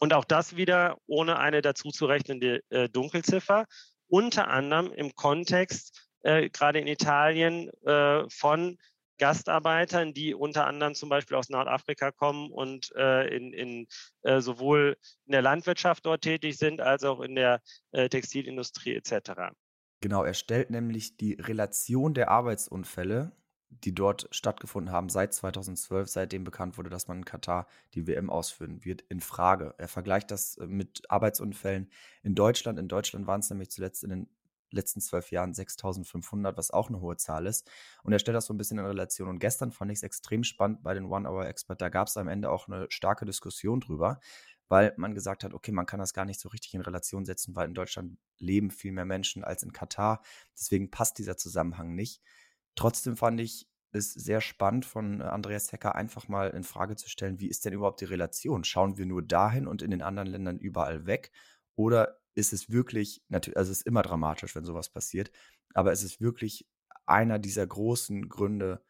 und 0.00 0.12
auch 0.12 0.24
das 0.24 0.56
wieder 0.56 0.98
ohne 1.06 1.38
eine 1.38 1.62
dazu 1.62 1.90
zu 1.90 2.06
rechnende 2.06 2.60
äh, 2.70 2.88
Dunkelziffer. 2.88 3.66
Unter 4.08 4.48
anderem 4.48 4.92
im 4.92 5.14
Kontext, 5.14 6.08
äh, 6.22 6.50
gerade 6.50 6.80
in 6.80 6.88
Italien, 6.88 7.70
äh, 7.84 8.28
von 8.28 8.78
Gastarbeitern, 9.18 10.12
die 10.12 10.34
unter 10.34 10.66
anderem 10.66 10.94
zum 10.94 11.08
Beispiel 11.08 11.36
aus 11.36 11.48
Nordafrika 11.48 12.10
kommen 12.10 12.50
und 12.50 12.92
äh, 12.96 13.34
in, 13.34 13.52
in 13.52 13.86
äh, 14.22 14.40
sowohl 14.40 14.96
in 15.24 15.32
der 15.32 15.42
Landwirtschaft 15.42 16.04
dort 16.06 16.22
tätig 16.22 16.58
sind, 16.58 16.80
als 16.80 17.04
auch 17.04 17.20
in 17.20 17.34
der 17.34 17.60
äh, 17.92 18.08
Textilindustrie 18.08 18.94
etc. 18.94 19.54
Genau, 20.00 20.22
er 20.22 20.34
stellt 20.34 20.70
nämlich 20.70 21.16
die 21.16 21.34
Relation 21.34 22.14
der 22.14 22.30
Arbeitsunfälle, 22.30 23.32
die 23.68 23.94
dort 23.94 24.28
stattgefunden 24.30 24.92
haben 24.92 25.08
seit 25.08 25.34
2012, 25.34 26.08
seitdem 26.08 26.44
bekannt 26.44 26.78
wurde, 26.78 26.90
dass 26.90 27.08
man 27.08 27.18
in 27.18 27.24
Katar 27.24 27.66
die 27.94 28.06
WM 28.06 28.30
ausführen 28.30 28.84
wird, 28.84 29.02
in 29.08 29.20
Frage. 29.20 29.74
Er 29.78 29.88
vergleicht 29.88 30.30
das 30.30 30.56
äh, 30.58 30.66
mit 30.66 31.02
Arbeitsunfällen 31.10 31.90
in 32.22 32.34
Deutschland. 32.34 32.78
In 32.78 32.88
Deutschland 32.88 33.26
waren 33.26 33.40
es 33.40 33.50
nämlich 33.50 33.70
zuletzt 33.70 34.04
in 34.04 34.10
den 34.10 34.28
letzten 34.70 35.00
zwölf 35.00 35.30
Jahren 35.30 35.54
6500, 35.54 36.56
was 36.56 36.70
auch 36.70 36.88
eine 36.88 37.00
hohe 37.00 37.16
Zahl 37.16 37.46
ist. 37.46 37.70
Und 38.02 38.12
er 38.12 38.18
stellt 38.18 38.36
das 38.36 38.46
so 38.46 38.54
ein 38.54 38.58
bisschen 38.58 38.78
in 38.78 38.86
Relation. 38.86 39.28
Und 39.28 39.38
gestern 39.38 39.72
fand 39.72 39.90
ich 39.90 39.98
es 39.98 40.02
extrem 40.02 40.44
spannend 40.44 40.82
bei 40.82 40.94
den 40.94 41.06
One-Hour-Expert. 41.06 41.80
Da 41.80 41.88
gab 41.88 42.08
es 42.08 42.16
am 42.16 42.28
Ende 42.28 42.50
auch 42.50 42.68
eine 42.68 42.86
starke 42.88 43.24
Diskussion 43.24 43.80
drüber, 43.80 44.20
weil 44.68 44.92
man 44.96 45.14
gesagt 45.14 45.44
hat, 45.44 45.54
okay, 45.54 45.72
man 45.72 45.86
kann 45.86 46.00
das 46.00 46.12
gar 46.12 46.24
nicht 46.24 46.40
so 46.40 46.48
richtig 46.48 46.74
in 46.74 46.80
Relation 46.80 47.24
setzen, 47.24 47.54
weil 47.54 47.68
in 47.68 47.74
Deutschland 47.74 48.18
leben 48.38 48.70
viel 48.70 48.92
mehr 48.92 49.04
Menschen 49.04 49.44
als 49.44 49.62
in 49.62 49.72
Katar. 49.72 50.22
Deswegen 50.58 50.90
passt 50.90 51.18
dieser 51.18 51.36
Zusammenhang 51.36 51.94
nicht. 51.94 52.20
Trotzdem 52.74 53.16
fand 53.16 53.40
ich 53.40 53.68
es 53.92 54.12
sehr 54.12 54.40
spannend 54.40 54.84
von 54.84 55.22
Andreas 55.22 55.72
Hecker 55.72 55.94
einfach 55.94 56.28
mal 56.28 56.50
in 56.50 56.64
Frage 56.64 56.96
zu 56.96 57.08
stellen, 57.08 57.40
wie 57.40 57.48
ist 57.48 57.64
denn 57.64 57.72
überhaupt 57.72 58.00
die 58.00 58.06
Relation? 58.06 58.64
Schauen 58.64 58.98
wir 58.98 59.06
nur 59.06 59.22
dahin 59.22 59.66
und 59.66 59.82
in 59.82 59.90
den 59.90 60.02
anderen 60.02 60.28
Ländern 60.28 60.58
überall 60.58 61.06
weg? 61.06 61.30
Oder 61.76 62.18
ist 62.36 62.52
es 62.52 62.70
wirklich, 62.70 63.22
natürlich, 63.28 63.56
also 63.56 63.72
es 63.72 63.78
ist 63.78 63.86
immer 63.86 64.02
dramatisch, 64.02 64.54
wenn 64.54 64.64
sowas 64.64 64.88
passiert, 64.90 65.30
aber 65.74 65.92
es 65.92 66.02
ist 66.02 66.20
wirklich 66.20 66.66
einer 67.06 67.38
dieser 67.38 67.66
großen 67.66 68.28
Gründe, 68.28 68.82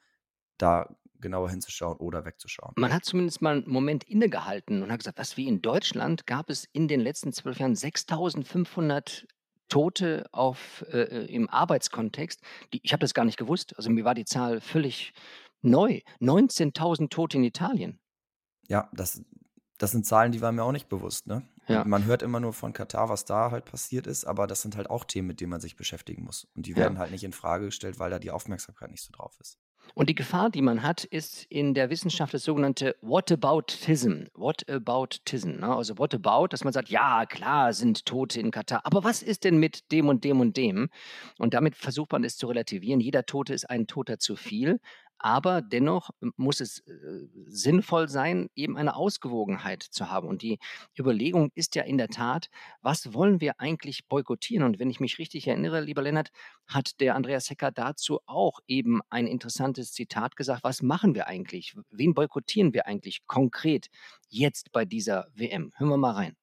da 0.59 0.97
genauer 1.21 1.51
hinzuschauen 1.51 1.97
oder 1.99 2.25
wegzuschauen. 2.25 2.75
Man 2.77 2.93
hat 2.93 3.05
zumindest 3.05 3.41
mal 3.41 3.57
einen 3.57 3.71
Moment 3.71 4.05
innegehalten 4.05 4.83
und 4.83 4.91
hat 4.91 4.99
gesagt, 4.99 5.19
was 5.19 5.37
wie 5.37 5.49
in 5.49 5.63
Deutschland 5.63 6.27
gab 6.27 6.51
es 6.51 6.67
in 6.73 6.89
den 6.89 7.01
letzten 7.01 7.33
zwölf 7.33 7.59
Jahren 7.59 7.75
6500 7.75 9.27
Tote 9.69 10.27
auf, 10.33 10.85
äh, 10.91 11.03
äh, 11.03 11.25
im 11.27 11.49
Arbeitskontext. 11.49 12.41
Die, 12.73 12.81
ich 12.83 12.93
habe 12.93 13.01
das 13.01 13.15
gar 13.15 13.25
nicht 13.25 13.39
gewusst. 13.39 13.77
Also 13.77 13.91
mir 13.91 14.05
war 14.05 14.15
die 14.15 14.25
Zahl 14.25 14.61
völlig 14.61 15.13
neu. 15.63 16.01
19.000 16.21 17.09
Tote 17.09 17.39
in 17.39 17.45
Italien. 17.45 17.99
Ja, 18.69 18.89
das, 18.93 19.23
das 19.79 19.91
sind 19.93 20.07
Zahlen, 20.07 20.33
die 20.33 20.41
waren 20.41 20.55
mir 20.55 20.65
auch 20.65 20.73
nicht 20.73 20.89
bewusst. 20.89 21.27
Ne? 21.27 21.43
Ja. 21.69 21.85
Man 21.85 22.05
hört 22.05 22.23
immer 22.23 22.41
nur 22.41 22.53
von 22.53 22.73
Katar, 22.73 23.09
was 23.09 23.25
da 23.25 23.51
halt 23.51 23.65
passiert 23.65 24.07
ist, 24.07 24.25
aber 24.25 24.47
das 24.47 24.63
sind 24.63 24.77
halt 24.77 24.89
auch 24.89 25.05
Themen, 25.05 25.29
mit 25.29 25.41
denen 25.41 25.51
man 25.51 25.61
sich 25.61 25.77
beschäftigen 25.77 26.25
muss. 26.25 26.47
Und 26.55 26.67
die 26.67 26.77
werden 26.77 26.95
ja. 26.95 27.01
halt 27.01 27.11
nicht 27.11 27.25
in 27.25 27.33
Frage 27.33 27.67
gestellt, 27.67 27.99
weil 27.99 28.11
da 28.11 28.19
die 28.19 28.31
Aufmerksamkeit 28.31 28.91
nicht 28.91 29.03
so 29.03 29.13
drauf 29.13 29.37
ist. 29.41 29.59
Und 29.95 30.09
die 30.11 30.15
Gefahr, 30.15 30.51
die 30.51 30.63
man 30.63 30.83
hat, 30.83 31.05
ist 31.05 31.45
in 31.45 31.75
der 31.75 31.91
Wissenschaft 31.91 32.35
das 32.35 32.45
sogenannte 32.45 32.97
Whataboutism. 33.01 34.25
Whataboutism. 34.35 35.61
Ne? 35.61 35.75
Also 35.75 35.99
Whatabout, 35.99 36.49
dass 36.49 36.65
man 36.65 36.73
sagt, 36.73 36.89
ja, 36.89 37.25
klar 37.27 37.73
sind 37.73 38.05
Tote 38.05 38.41
in 38.41 38.51
Katar, 38.51 38.81
aber 38.85 39.05
was 39.05 39.23
ist 39.23 39.45
denn 39.45 39.59
mit 39.59 39.91
dem 39.93 40.09
und 40.09 40.25
dem 40.25 40.41
und 40.41 40.57
dem? 40.57 40.91
Und 41.39 41.55
damit 41.55 41.77
versucht 41.77 42.13
man 42.13 42.25
es 42.25 42.37
zu 42.37 42.47
relativieren. 42.47 43.01
Jeder 43.01 43.25
Tote 43.25 43.55
ist 43.55 43.71
ein 43.71 43.87
Toter 43.87 44.19
zu 44.19 44.37
viel. 44.37 44.81
Aber 45.19 45.63
dennoch 45.63 46.11
muss 46.37 46.61
es 46.61 46.81
äh, 46.81 46.93
sinnvoll 47.47 48.09
sein, 48.09 48.49
eben 48.55 48.77
eine 48.77 48.97
Ausgewogenheit 48.97 49.83
zu 49.83 50.11
haben. 50.11 50.29
Und 50.29 50.43
die 50.43 50.59
Überlegung 50.99 51.51
ist 51.55 51.75
ja 51.75 51.83
in 51.85 51.99
der 51.99 52.09
Tat, 52.09 52.49
was 52.83 53.15
wollen 53.15 53.41
wir 53.41 53.61
eigentlich 53.61 54.07
boykottieren? 54.09 54.65
Und 54.65 54.79
wenn 54.79 54.91
ich 54.91 55.01
mich 55.01 55.19
richtig 55.19 55.47
erinnere, 55.47 55.81
lieber 55.81 56.03
Lennart, 56.03 56.31
hat 56.67 57.01
der 57.01 57.15
Andreas 57.15 57.49
Hecker 57.51 57.71
dazu 57.71 58.21
auch 58.27 58.61
eben 58.67 59.01
ein 59.11 59.27
interessantes 59.27 59.93
Zitat 59.93 60.37
gesagt. 60.37 60.65
Was 60.65 60.83
machen 60.83 61.15
wir 61.15 61.29
eigentlich? 61.29 61.75
Wen 61.91 62.15
boykottieren 62.15 62.75
wir 62.75 62.87
eigentlich 62.87 63.27
konkret 63.27 63.89
jetzt 64.29 64.73
bei 64.73 64.85
dieser 64.85 65.29
WM? 65.35 65.73
Hören 65.77 65.91
wir 65.91 65.97
mal 65.97 66.13
rein 66.13 66.37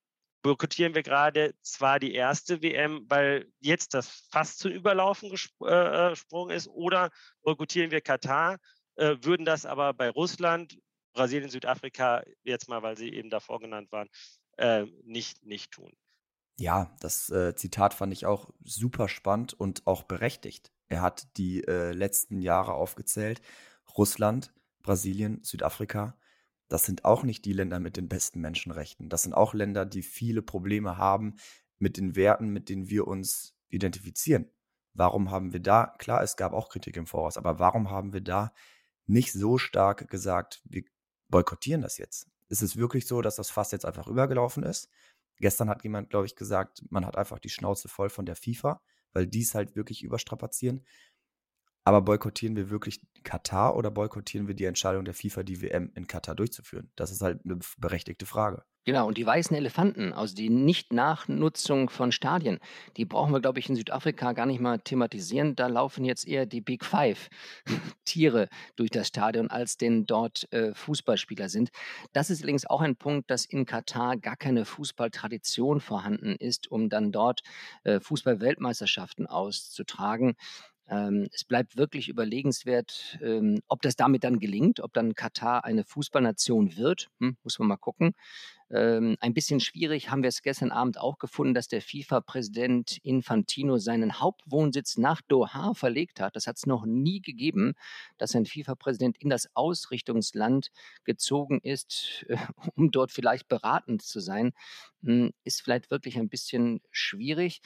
boykottieren 0.44 0.94
wir 0.94 1.02
gerade 1.04 1.56
zwar 1.62 2.00
die 2.00 2.14
erste 2.14 2.62
WM, 2.62 3.06
weil 3.10 3.52
jetzt 3.60 3.94
das 3.94 4.28
fast 4.30 4.60
zum 4.60 4.72
Überlaufen 4.72 5.32
äh, 5.32 5.66
äh, 5.66 6.10
gesprungen 6.12 6.56
ist, 6.56 6.68
oder 6.68 7.10
boykottieren 7.42 7.90
wir 7.90 8.02
Katar, 8.02 8.60
äh, 8.96 9.16
würden 9.22 9.46
das 9.46 9.66
aber 9.66 9.94
bei 9.94 10.10
Russland, 10.10 10.78
Brasilien, 11.14 11.50
Südafrika, 11.50 12.24
jetzt 12.44 12.70
mal, 12.70 12.84
weil 12.84 12.98
sie 12.98 13.14
eben 13.14 13.30
davor 13.30 13.60
genannt 13.60 13.92
waren, 13.92 14.10
äh, 14.58 14.86
nicht, 15.04 15.44
nicht 15.46 15.72
tun. 15.72 15.92
Ja, 16.58 16.96
das 17.00 17.30
äh, 17.30 17.56
Zitat 17.56 17.94
fand 17.94 18.14
ich 18.14 18.26
auch 18.26 18.52
super 18.64 19.08
spannend 19.08 19.54
und 19.54 19.88
auch 19.88 20.04
berechtigt. 20.04 20.72
Er 20.88 21.02
hat 21.02 21.38
die 21.38 21.64
äh, 21.64 21.92
letzten 21.94 22.42
Jahre 22.42 22.74
aufgezählt. 22.74 23.42
Russland, 23.98 24.54
Brasilien, 24.84 25.44
Südafrika 25.44 26.18
das 26.74 26.86
sind 26.86 27.06
auch 27.06 27.22
nicht 27.22 27.46
die 27.46 27.54
Länder 27.54 27.80
mit 27.80 27.98
den 27.98 28.10
besten 28.10 28.42
Menschenrechten. 28.42 29.08
Das 29.08 29.22
sind 29.22 29.34
auch 29.34 29.54
Länder, 29.54 29.86
die 29.86 30.02
viele 30.02 30.42
Probleme 30.42 30.98
haben 30.98 31.36
mit 31.78 31.98
den 31.98 32.16
Werten, 32.16 32.50
mit 32.50 32.68
denen 32.68 32.90
wir 32.90 33.06
uns 33.06 33.56
identifizieren. 33.70 34.50
Warum 34.96 35.30
haben 35.30 35.54
wir 35.54 35.60
da, 35.60 35.94
klar, 36.00 36.24
es 36.24 36.36
gab 36.36 36.52
auch 36.52 36.70
Kritik 36.70 36.98
im 36.98 37.06
Voraus, 37.06 37.38
aber 37.38 37.60
warum 37.60 37.92
haben 37.92 38.12
wir 38.12 38.22
da 38.22 38.56
nicht 39.06 39.34
so 39.34 39.60
stark 39.60 40.10
gesagt, 40.10 40.64
wir 40.66 40.84
boykottieren 41.30 41.84
das 41.84 42.00
jetzt? 42.00 42.28
Ist 42.50 42.64
es 42.64 42.76
wirklich 42.76 43.06
so, 43.06 43.22
dass 43.22 43.36
das 43.36 43.52
Fass 43.52 43.72
jetzt 43.72 43.86
einfach 43.86 44.08
übergelaufen 44.08 44.64
ist? 44.64 44.90
Gestern 45.38 45.70
hat 45.70 45.84
jemand, 45.84 46.10
glaube 46.10 46.26
ich, 46.26 46.36
gesagt, 46.36 46.84
man 46.90 47.06
hat 47.06 47.20
einfach 47.20 47.38
die 47.38 47.50
Schnauze 47.50 47.88
voll 47.88 48.10
von 48.10 48.26
der 48.26 48.36
FIFA, 48.36 48.82
weil 49.12 49.28
die 49.28 49.42
es 49.42 49.54
halt 49.54 49.76
wirklich 49.76 50.02
überstrapazieren. 50.02 50.84
Aber 51.86 52.02
boykottieren 52.02 52.56
wir 52.56 52.70
wirklich 52.70 53.02
Katar 53.24 53.76
oder 53.76 53.92
boykottieren 53.92 54.48
wir 54.48 54.56
die 54.56 54.66
Entscheidung 54.66 55.06
der 55.06 55.14
FIFA, 55.14 55.44
die 55.44 55.62
WM 55.62 55.92
in 55.96 56.08
Katar 56.08 56.36
durchzuführen? 56.36 56.92
Das 56.96 57.12
ist 57.12 57.22
halt 57.22 57.42
eine 57.46 57.60
berechtigte 57.78 58.26
Frage. 58.26 58.64
Genau, 58.86 59.08
und 59.08 59.18
die 59.18 59.26
weißen 59.26 59.56
Elefanten, 59.56 60.12
also 60.12 60.36
die 60.36 60.50
Nicht-Nachnutzung 60.50 61.90
von 61.90 62.12
Stadien, 62.12 62.60
die 62.98 63.06
brauchen 63.06 63.32
wir, 63.32 63.40
glaube 63.40 63.60
ich, 63.60 63.70
in 63.70 63.78
Südafrika 63.78 64.34
gar 64.34 64.46
nicht 64.46 64.60
mal 64.60 64.78
thematisieren. 64.80 65.56
Da 65.56 65.68
laufen 65.68 66.04
jetzt 66.04 66.28
eher 66.28 66.46
die 66.46 66.60
Big 66.60 66.84
Five 66.84 67.30
Tiere 68.04 68.50
durch 68.76 68.90
das 68.90 69.08
Stadion, 69.08 69.50
als 69.50 69.78
denn 69.78 70.06
dort 70.06 70.52
äh, 70.52 70.74
Fußballspieler 70.74 71.48
sind. 71.48 71.70
Das 72.12 72.30
ist 72.30 72.42
allerdings 72.42 72.66
auch 72.66 72.82
ein 72.82 72.98
Punkt, 72.98 73.32
dass 73.32 73.46
in 73.46 73.66
Katar 73.66 74.18
gar 74.18 74.36
keine 74.36 74.66
Fußballtradition 74.66 75.80
vorhanden 75.80 76.36
ist, 76.36 76.70
um 76.70 76.90
dann 76.90 77.14
dort 77.14 77.42
äh, 77.86 78.02
Fußball-Weltmeisterschaften 78.02 79.28
auszutragen. 79.28 80.36
Ähm, 80.90 81.28
es 81.32 81.46
bleibt 81.46 81.78
wirklich 81.78 82.10
überlegenswert, 82.10 83.18
ähm, 83.22 83.62
ob 83.68 83.82
das 83.82 83.96
damit 83.96 84.24
dann 84.24 84.40
gelingt, 84.40 84.82
ob 84.82 84.94
dann 84.94 85.16
Katar 85.16 85.64
eine 85.64 85.86
Fußballnation 85.86 86.76
wird. 86.78 87.10
Hm, 87.20 87.38
muss 87.44 87.58
man 87.60 87.70
mal 87.70 87.78
gucken. 87.78 88.14
Ähm, 88.70 89.18
ein 89.20 89.34
bisschen 89.34 89.60
schwierig 89.60 90.10
haben 90.10 90.24
wir 90.24 90.30
es 90.30 90.42
gestern 90.42 90.72
Abend 90.72 91.00
auch 91.00 91.20
gefunden, 91.20 91.54
dass 91.54 91.68
der 91.68 91.82
FIFA-Präsident 91.82 92.98
Infantino 93.04 93.78
seinen 93.78 94.20
Hauptwohnsitz 94.20 94.98
nach 94.98 95.22
Doha 95.22 95.74
verlegt 95.74 96.20
hat. 96.20 96.36
Das 96.36 96.48
hat 96.48 96.58
es 96.58 96.66
noch 96.66 96.86
nie 96.86 97.22
gegeben, 97.22 97.76
dass 98.18 98.36
ein 98.36 98.46
FIFA-Präsident 98.46 99.18
in 99.20 99.30
das 99.30 99.48
Ausrichtungsland 99.56 100.70
gezogen 101.04 101.60
ist, 101.62 102.26
äh, 102.30 102.38
um 102.76 102.92
dort 102.92 103.12
vielleicht 103.12 103.48
beratend 103.48 104.02
zu 104.02 104.20
sein. 104.20 104.54
Hm, 105.04 105.32
ist 105.44 105.62
vielleicht 105.62 105.92
wirklich 105.92 106.18
ein 106.18 106.30
bisschen 106.30 106.82
schwierig 106.92 107.62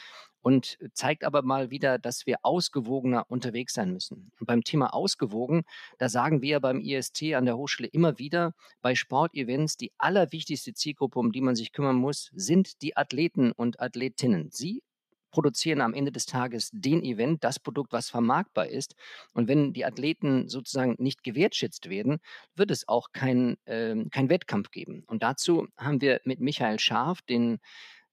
und 0.47 0.77
zeigt 0.93 1.25
aber 1.25 1.41
mal 1.41 1.71
wieder, 1.71 1.99
dass 1.99 2.25
wir 2.25 2.37
ausgewogener 2.43 3.25
unterwegs 3.27 3.73
sein 3.73 3.91
müssen. 3.91 4.31
Und 4.39 4.47
beim 4.47 4.63
Thema 4.63 4.93
ausgewogen, 4.93 5.63
da 5.97 6.07
sagen 6.07 6.41
wir 6.41 6.61
beim 6.61 6.79
IST 6.79 7.33
an 7.33 7.43
der 7.43 7.57
Hochschule 7.57 7.89
immer 7.89 8.17
wieder, 8.17 8.53
bei 8.81 8.95
Sportevents 8.95 9.75
die 9.75 9.91
allerwichtigste 9.97 10.73
Zielgruppe, 10.73 11.19
um 11.19 11.33
die 11.33 11.41
man 11.41 11.57
sich 11.57 11.73
kümmern 11.73 11.97
muss, 11.97 12.31
sind 12.33 12.81
die 12.81 12.95
Athleten 12.95 13.51
und 13.51 13.81
Athletinnen. 13.81 14.47
Sie 14.49 14.83
produzieren 15.31 15.81
am 15.81 15.93
Ende 15.93 16.13
des 16.13 16.25
Tages 16.25 16.69
den 16.71 17.03
Event, 17.03 17.43
das 17.43 17.59
Produkt, 17.59 17.91
was 17.91 18.09
vermarktbar 18.09 18.69
ist. 18.69 18.95
Und 19.33 19.49
wenn 19.49 19.73
die 19.73 19.83
Athleten 19.83 20.47
sozusagen 20.47 20.95
nicht 20.97 21.25
gewertschätzt 21.25 21.89
werden, 21.89 22.19
wird 22.55 22.71
es 22.71 22.87
auch 22.87 23.11
kein, 23.11 23.57
äh, 23.65 23.95
kein 24.11 24.29
Wettkampf 24.29 24.71
geben. 24.71 25.03
Und 25.07 25.23
dazu 25.23 25.67
haben 25.77 25.99
wir 25.99 26.21
mit 26.23 26.39
Michael 26.39 26.79
Scharf, 26.79 27.21
den 27.23 27.59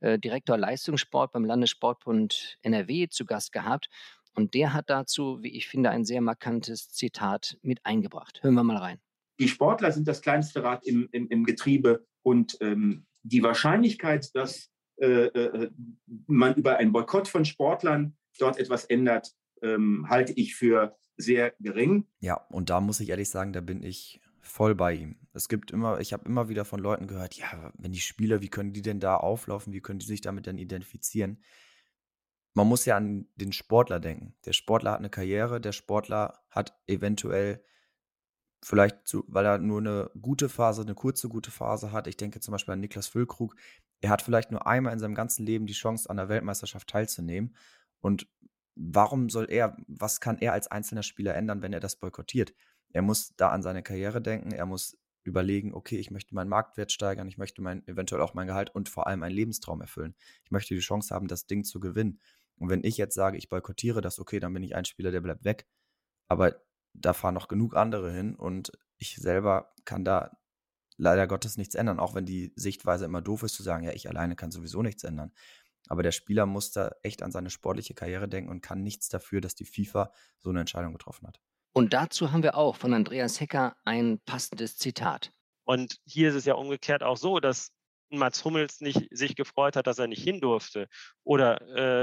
äh, 0.04 0.18
Direktor 0.18 0.58
Leistungssport 0.58 1.32
beim 1.32 1.46
Landessportbund 1.46 2.58
NRW 2.62 3.08
zu 3.08 3.24
Gast 3.24 3.52
gehabt. 3.52 3.88
Und 4.34 4.52
der 4.52 4.74
hat 4.74 4.90
dazu, 4.90 5.38
wie 5.42 5.56
ich 5.56 5.66
finde, 5.66 5.90
ein 5.90 6.04
sehr 6.04 6.20
markantes 6.20 6.90
Zitat 6.90 7.56
mit 7.62 7.86
eingebracht. 7.86 8.42
Hören 8.42 8.54
wir 8.54 8.64
mal 8.64 8.76
rein. 8.76 9.00
Die 9.38 9.48
Sportler 9.48 9.92
sind 9.92 10.06
das 10.06 10.20
kleinste 10.20 10.62
Rad 10.62 10.84
im, 10.86 11.08
im, 11.12 11.28
im 11.28 11.44
Getriebe 11.44 12.04
und 12.22 12.58
ähm, 12.60 13.06
die 13.22 13.42
Wahrscheinlichkeit, 13.42 14.34
dass 14.34 14.70
äh, 14.96 15.06
äh, 15.06 15.70
man 16.26 16.54
über 16.54 16.76
einen 16.76 16.92
Boykott 16.92 17.26
von 17.26 17.46
Sportlern 17.46 18.16
dort 18.38 18.58
etwas 18.58 18.84
ändert, 18.84 19.32
ähm, 19.62 20.06
halte 20.08 20.34
ich 20.34 20.54
für 20.54 20.96
sehr 21.16 21.54
gering. 21.60 22.06
Ja, 22.20 22.34
und 22.50 22.68
da 22.68 22.80
muss 22.80 23.00
ich 23.00 23.08
ehrlich 23.08 23.30
sagen, 23.30 23.52
da 23.52 23.60
bin 23.60 23.82
ich 23.82 24.20
voll 24.44 24.74
bei 24.74 24.94
ihm. 24.94 25.16
Es 25.32 25.48
gibt 25.48 25.70
immer, 25.70 26.00
ich 26.00 26.12
habe 26.12 26.26
immer 26.26 26.48
wieder 26.48 26.64
von 26.64 26.80
Leuten 26.80 27.06
gehört, 27.06 27.34
ja, 27.34 27.72
wenn 27.78 27.92
die 27.92 28.00
Spieler, 28.00 28.40
wie 28.40 28.48
können 28.48 28.72
die 28.72 28.82
denn 28.82 29.00
da 29.00 29.16
auflaufen, 29.16 29.72
wie 29.72 29.80
können 29.80 29.98
die 29.98 30.06
sich 30.06 30.20
damit 30.20 30.46
denn 30.46 30.58
identifizieren? 30.58 31.42
Man 32.54 32.68
muss 32.68 32.84
ja 32.84 32.96
an 32.96 33.26
den 33.34 33.52
Sportler 33.52 33.98
denken. 33.98 34.36
Der 34.44 34.52
Sportler 34.52 34.92
hat 34.92 34.98
eine 35.00 35.10
Karriere, 35.10 35.60
der 35.60 35.72
Sportler 35.72 36.44
hat 36.50 36.78
eventuell 36.86 37.64
vielleicht, 38.62 39.08
zu, 39.08 39.24
weil 39.26 39.44
er 39.44 39.58
nur 39.58 39.80
eine 39.80 40.10
gute 40.20 40.48
Phase, 40.48 40.82
eine 40.82 40.94
kurze 40.94 41.28
gute 41.28 41.50
Phase 41.50 41.90
hat. 41.90 42.06
Ich 42.06 42.16
denke 42.16 42.40
zum 42.40 42.52
Beispiel 42.52 42.74
an 42.74 42.80
Niklas 42.80 43.08
Füllkrug. 43.08 43.56
Er 44.00 44.10
hat 44.10 44.22
vielleicht 44.22 44.50
nur 44.50 44.66
einmal 44.66 44.92
in 44.92 44.98
seinem 44.98 45.14
ganzen 45.14 45.44
Leben 45.44 45.66
die 45.66 45.72
Chance, 45.72 46.08
an 46.08 46.16
der 46.16 46.28
Weltmeisterschaft 46.28 46.88
teilzunehmen. 46.88 47.56
Und 48.00 48.28
warum 48.76 49.30
soll 49.30 49.46
er, 49.50 49.76
was 49.88 50.20
kann 50.20 50.38
er 50.38 50.52
als 50.52 50.68
einzelner 50.68 51.02
Spieler 51.02 51.34
ändern, 51.34 51.62
wenn 51.62 51.72
er 51.72 51.80
das 51.80 51.96
boykottiert? 51.96 52.54
Er 52.94 53.02
muss 53.02 53.34
da 53.36 53.50
an 53.50 53.62
seine 53.62 53.82
Karriere 53.82 54.22
denken, 54.22 54.52
er 54.52 54.66
muss 54.66 54.96
überlegen, 55.24 55.74
okay, 55.74 55.96
ich 55.96 56.10
möchte 56.10 56.34
meinen 56.34 56.48
Marktwert 56.48 56.92
steigern, 56.92 57.26
ich 57.26 57.38
möchte 57.38 57.60
mein, 57.60 57.86
eventuell 57.88 58.22
auch 58.22 58.34
mein 58.34 58.46
Gehalt 58.46 58.74
und 58.74 58.88
vor 58.88 59.06
allem 59.06 59.22
einen 59.22 59.34
Lebenstraum 59.34 59.80
erfüllen. 59.80 60.14
Ich 60.44 60.50
möchte 60.50 60.74
die 60.74 60.80
Chance 60.80 61.12
haben, 61.12 61.26
das 61.26 61.46
Ding 61.46 61.64
zu 61.64 61.80
gewinnen. 61.80 62.20
Und 62.56 62.68
wenn 62.68 62.84
ich 62.84 62.96
jetzt 62.96 63.14
sage, 63.14 63.36
ich 63.36 63.48
boykottiere 63.48 64.00
das, 64.00 64.20
okay, 64.20 64.38
dann 64.38 64.54
bin 64.54 64.62
ich 64.62 64.76
ein 64.76 64.84
Spieler, 64.84 65.10
der 65.10 65.22
bleibt 65.22 65.44
weg. 65.44 65.66
Aber 66.28 66.62
da 66.92 67.12
fahren 67.12 67.34
noch 67.34 67.48
genug 67.48 67.74
andere 67.74 68.12
hin 68.12 68.36
und 68.36 68.70
ich 68.98 69.16
selber 69.16 69.74
kann 69.84 70.04
da 70.04 70.38
leider 70.96 71.26
Gottes 71.26 71.56
nichts 71.56 71.74
ändern, 71.74 71.98
auch 71.98 72.14
wenn 72.14 72.26
die 72.26 72.52
Sichtweise 72.54 73.06
immer 73.06 73.22
doof 73.22 73.42
ist, 73.42 73.54
zu 73.54 73.64
sagen, 73.64 73.82
ja, 73.82 73.92
ich 73.92 74.08
alleine 74.08 74.36
kann 74.36 74.52
sowieso 74.52 74.82
nichts 74.82 75.02
ändern. 75.02 75.32
Aber 75.88 76.04
der 76.04 76.12
Spieler 76.12 76.46
muss 76.46 76.70
da 76.70 76.92
echt 77.02 77.22
an 77.22 77.32
seine 77.32 77.50
sportliche 77.50 77.94
Karriere 77.94 78.28
denken 78.28 78.50
und 78.50 78.60
kann 78.60 78.82
nichts 78.82 79.08
dafür, 79.08 79.40
dass 79.40 79.56
die 79.56 79.64
FIFA 79.66 80.12
so 80.38 80.50
eine 80.50 80.60
Entscheidung 80.60 80.92
getroffen 80.92 81.26
hat. 81.26 81.40
Und 81.76 81.92
dazu 81.92 82.30
haben 82.30 82.44
wir 82.44 82.56
auch 82.56 82.76
von 82.76 82.94
Andreas 82.94 83.40
Hecker 83.40 83.74
ein 83.84 84.20
passendes 84.26 84.78
Zitat. 84.78 85.32
Und 85.64 85.96
hier 86.04 86.28
ist 86.28 86.36
es 86.36 86.44
ja 86.44 86.54
umgekehrt 86.54 87.02
auch 87.02 87.16
so, 87.16 87.40
dass 87.40 87.72
Mats 88.10 88.44
Hummels 88.44 88.80
nicht 88.80 89.08
sich 89.10 89.34
gefreut 89.34 89.74
hat, 89.74 89.88
dass 89.88 89.98
er 89.98 90.06
nicht 90.06 90.22
hin 90.22 90.40
durfte 90.40 90.88
oder 91.24 91.60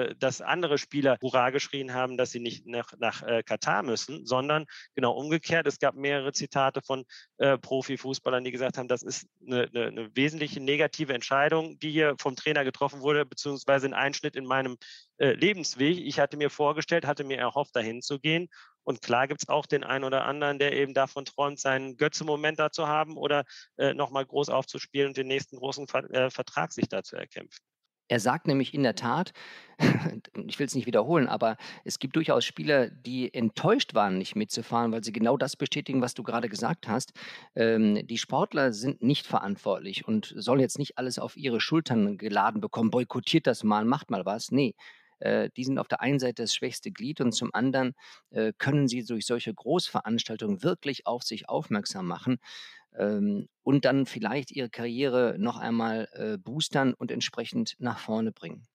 äh, 0.09 0.15
dass 0.15 0.41
andere 0.41 0.77
Spieler 0.77 1.17
Hurra 1.21 1.51
geschrien 1.51 1.93
haben, 1.93 2.17
dass 2.17 2.31
sie 2.31 2.41
nicht 2.41 2.65
nach, 2.65 2.91
nach 2.97 3.23
äh, 3.23 3.43
Katar 3.43 3.83
müssen, 3.83 4.25
sondern 4.25 4.65
genau 4.93 5.13
umgekehrt. 5.13 5.67
Es 5.67 5.79
gab 5.79 5.95
mehrere 5.95 6.33
Zitate 6.33 6.81
von 6.81 7.05
äh, 7.37 7.57
Profifußballern, 7.57 8.43
die 8.43 8.51
gesagt 8.51 8.77
haben, 8.77 8.89
das 8.89 9.03
ist 9.03 9.25
eine, 9.45 9.69
eine, 9.73 9.85
eine, 9.85 10.15
wesentliche 10.15 10.59
negative 10.59 11.13
Entscheidung, 11.13 11.79
die 11.79 11.91
hier 11.91 12.15
vom 12.19 12.35
Trainer 12.35 12.65
getroffen 12.65 13.01
wurde, 13.01 13.25
beziehungsweise 13.25 13.87
ein 13.87 13.93
Einschnitt 13.93 14.35
in 14.35 14.45
meinem 14.45 14.77
äh, 15.17 15.33
Lebensweg. 15.33 15.97
Ich 15.97 16.19
hatte 16.19 16.35
mir 16.35 16.49
vorgestellt, 16.49 17.05
hatte 17.05 17.23
mir 17.23 17.37
erhofft, 17.37 17.75
dahin 17.75 18.01
zu 18.01 18.19
gehen 18.19 18.49
und 18.83 19.01
klar 19.01 19.27
gibt 19.27 19.43
es 19.43 19.49
auch 19.49 19.65
den 19.65 19.83
einen 19.83 20.03
oder 20.03 20.25
anderen, 20.25 20.59
der 20.59 20.73
eben 20.73 20.93
davon 20.93 21.25
träumt, 21.25 21.59
seinen 21.59 21.97
Götze-Moment 21.97 22.59
da 22.59 22.71
zu 22.71 22.87
haben 22.87 23.17
oder 23.17 23.43
äh, 23.77 23.93
nochmal 23.93 24.25
groß 24.25 24.49
aufzuspielen 24.49 25.09
und 25.09 25.17
den 25.17 25.27
nächsten 25.27 25.57
großen 25.57 25.87
Ver 25.87 26.09
äh, 26.11 26.29
Vertrag 26.29 26.71
sich 26.71 26.89
da 26.89 27.03
zu 27.03 27.15
erkämpfen. 27.15 27.61
Er 28.11 28.19
sagt 28.19 28.45
nämlich 28.45 28.73
in 28.73 28.83
der 28.83 28.95
Tat, 28.95 29.31
ich 30.45 30.59
will 30.59 30.65
es 30.65 30.75
nicht 30.75 30.85
wiederholen, 30.85 31.29
aber 31.29 31.55
es 31.85 31.97
gibt 31.97 32.17
durchaus 32.17 32.43
Spieler, 32.43 32.89
die 32.89 33.33
enttäuscht 33.33 33.93
waren, 33.93 34.17
nicht 34.17 34.35
mitzufahren, 34.35 34.91
weil 34.91 35.01
sie 35.01 35.13
genau 35.13 35.37
das 35.37 35.55
bestätigen, 35.55 36.01
was 36.01 36.13
du 36.13 36.21
gerade 36.21 36.49
gesagt 36.49 36.89
hast. 36.89 37.13
Ähm, 37.55 38.05
die 38.05 38.17
Sportler 38.17 38.73
sind 38.73 39.01
nicht 39.01 39.25
verantwortlich 39.25 40.05
und 40.05 40.33
sollen 40.35 40.59
jetzt 40.59 40.77
nicht 40.77 40.97
alles 40.97 41.19
auf 41.19 41.37
ihre 41.37 41.61
Schultern 41.61 42.17
geladen 42.17 42.59
bekommen, 42.59 42.91
boykottiert 42.91 43.47
das 43.47 43.63
mal, 43.63 43.85
macht 43.85 44.11
mal 44.11 44.25
was. 44.25 44.51
Nee, 44.51 44.75
äh, 45.21 45.49
die 45.55 45.63
sind 45.63 45.79
auf 45.79 45.87
der 45.87 46.01
einen 46.01 46.19
Seite 46.19 46.43
das 46.43 46.53
schwächste 46.53 46.91
Glied 46.91 47.21
und 47.21 47.31
zum 47.31 47.49
anderen 47.53 47.93
äh, 48.31 48.53
können 48.57 48.87
sie 48.87 49.03
durch 49.03 49.25
solche 49.25 49.53
Großveranstaltungen 49.53 50.63
wirklich 50.63 51.07
auf 51.07 51.23
sich 51.23 51.47
aufmerksam 51.49 52.07
machen 52.07 52.39
ähm, 52.97 53.47
und 53.63 53.85
dann 53.85 54.05
vielleicht 54.05 54.51
ihre 54.51 54.69
Karriere 54.69 55.35
noch 55.37 55.57
einmal 55.57 56.07
äh, 56.13 56.37
boostern 56.37 56.93
und 56.93 57.11
entsprechend 57.11 57.75
nach 57.79 57.99
vorne 57.99 58.31
bringen. 58.31 58.67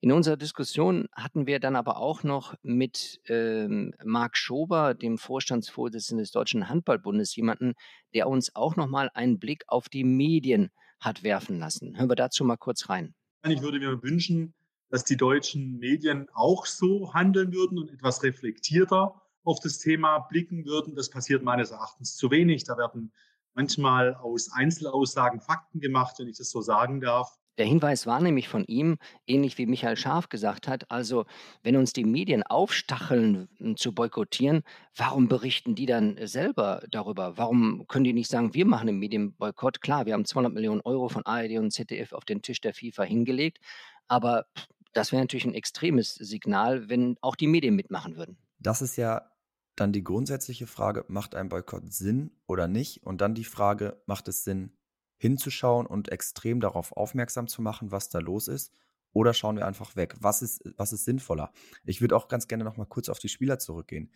In 0.00 0.12
unserer 0.12 0.36
Diskussion 0.36 1.08
hatten 1.12 1.48
wir 1.48 1.58
dann 1.58 1.74
aber 1.74 1.96
auch 1.98 2.22
noch 2.22 2.54
mit 2.62 3.20
ähm, 3.26 3.92
Marc 4.04 4.36
Schober, 4.36 4.94
dem 4.94 5.18
Vorstandsvorsitzenden 5.18 6.22
des 6.22 6.30
Deutschen 6.30 6.68
Handballbundes, 6.68 7.34
jemanden, 7.34 7.74
der 8.14 8.28
uns 8.28 8.54
auch 8.54 8.76
noch 8.76 8.86
mal 8.86 9.10
einen 9.14 9.40
Blick 9.40 9.64
auf 9.66 9.88
die 9.88 10.04
Medien 10.04 10.70
hat 11.00 11.24
werfen 11.24 11.58
lassen. 11.58 11.96
Hören 11.96 12.08
wir 12.08 12.14
dazu 12.14 12.44
mal 12.44 12.56
kurz 12.56 12.88
rein. 12.88 13.14
Ich 13.48 13.60
würde 13.60 13.80
mir 13.80 14.00
wünschen, 14.02 14.54
dass 14.90 15.04
die 15.04 15.16
deutschen 15.16 15.78
Medien 15.78 16.28
auch 16.32 16.66
so 16.66 17.12
handeln 17.14 17.52
würden 17.52 17.78
und 17.78 17.90
etwas 17.90 18.22
reflektierter 18.22 19.20
auf 19.44 19.60
das 19.60 19.78
Thema 19.78 20.18
blicken 20.18 20.64
würden. 20.64 20.94
Das 20.94 21.10
passiert 21.10 21.42
meines 21.42 21.70
Erachtens 21.70 22.16
zu 22.16 22.30
wenig. 22.30 22.64
Da 22.64 22.76
werden 22.76 23.12
manchmal 23.54 24.14
aus 24.14 24.50
Einzelaussagen 24.52 25.40
Fakten 25.40 25.80
gemacht, 25.80 26.16
wenn 26.18 26.28
ich 26.28 26.38
das 26.38 26.50
so 26.50 26.60
sagen 26.60 27.00
darf. 27.00 27.38
Der 27.58 27.66
Hinweis 27.66 28.06
war 28.06 28.20
nämlich 28.20 28.46
von 28.46 28.64
ihm, 28.66 28.98
ähnlich 29.26 29.58
wie 29.58 29.66
Michael 29.66 29.96
Scharf 29.96 30.28
gesagt 30.28 30.68
hat, 30.68 30.88
also 30.92 31.26
wenn 31.64 31.74
uns 31.74 31.92
die 31.92 32.04
Medien 32.04 32.44
aufstacheln 32.44 33.48
zu 33.74 33.92
boykottieren, 33.92 34.62
warum 34.96 35.26
berichten 35.28 35.74
die 35.74 35.86
dann 35.86 36.16
selber 36.22 36.84
darüber? 36.88 37.36
Warum 37.36 37.84
können 37.88 38.04
die 38.04 38.12
nicht 38.12 38.30
sagen, 38.30 38.54
wir 38.54 38.64
machen 38.64 38.88
einen 38.88 39.00
Medienboykott? 39.00 39.80
Klar, 39.80 40.06
wir 40.06 40.12
haben 40.12 40.24
200 40.24 40.54
Millionen 40.54 40.82
Euro 40.82 41.08
von 41.08 41.26
ARD 41.26 41.58
und 41.58 41.72
ZDF 41.72 42.12
auf 42.12 42.24
den 42.24 42.42
Tisch 42.42 42.60
der 42.60 42.74
FIFA 42.74 43.02
hingelegt, 43.02 43.58
aber 44.06 44.46
das 44.92 45.12
wäre 45.12 45.22
natürlich 45.22 45.44
ein 45.44 45.54
extremes 45.54 46.14
Signal, 46.14 46.88
wenn 46.88 47.16
auch 47.20 47.36
die 47.36 47.46
Medien 47.46 47.74
mitmachen 47.74 48.16
würden. 48.16 48.38
Das 48.58 48.82
ist 48.82 48.96
ja 48.96 49.30
dann 49.76 49.92
die 49.92 50.02
grundsätzliche 50.02 50.66
Frage, 50.66 51.04
macht 51.08 51.34
ein 51.34 51.48
Boykott 51.48 51.92
Sinn 51.92 52.32
oder 52.46 52.68
nicht? 52.68 53.04
Und 53.04 53.20
dann 53.20 53.34
die 53.34 53.44
Frage, 53.44 54.02
macht 54.06 54.28
es 54.28 54.44
Sinn, 54.44 54.76
hinzuschauen 55.18 55.86
und 55.86 56.10
extrem 56.10 56.60
darauf 56.60 56.92
aufmerksam 56.92 57.46
zu 57.48 57.62
machen, 57.62 57.90
was 57.90 58.08
da 58.08 58.18
los 58.18 58.48
ist? 58.48 58.72
Oder 59.12 59.34
schauen 59.34 59.56
wir 59.56 59.66
einfach 59.66 59.96
weg? 59.96 60.16
Was 60.20 60.42
ist, 60.42 60.62
was 60.76 60.92
ist 60.92 61.04
sinnvoller? 61.04 61.52
Ich 61.84 62.00
würde 62.00 62.16
auch 62.16 62.28
ganz 62.28 62.46
gerne 62.46 62.64
noch 62.64 62.76
mal 62.76 62.86
kurz 62.86 63.08
auf 63.08 63.18
die 63.18 63.28
Spieler 63.28 63.58
zurückgehen. 63.58 64.12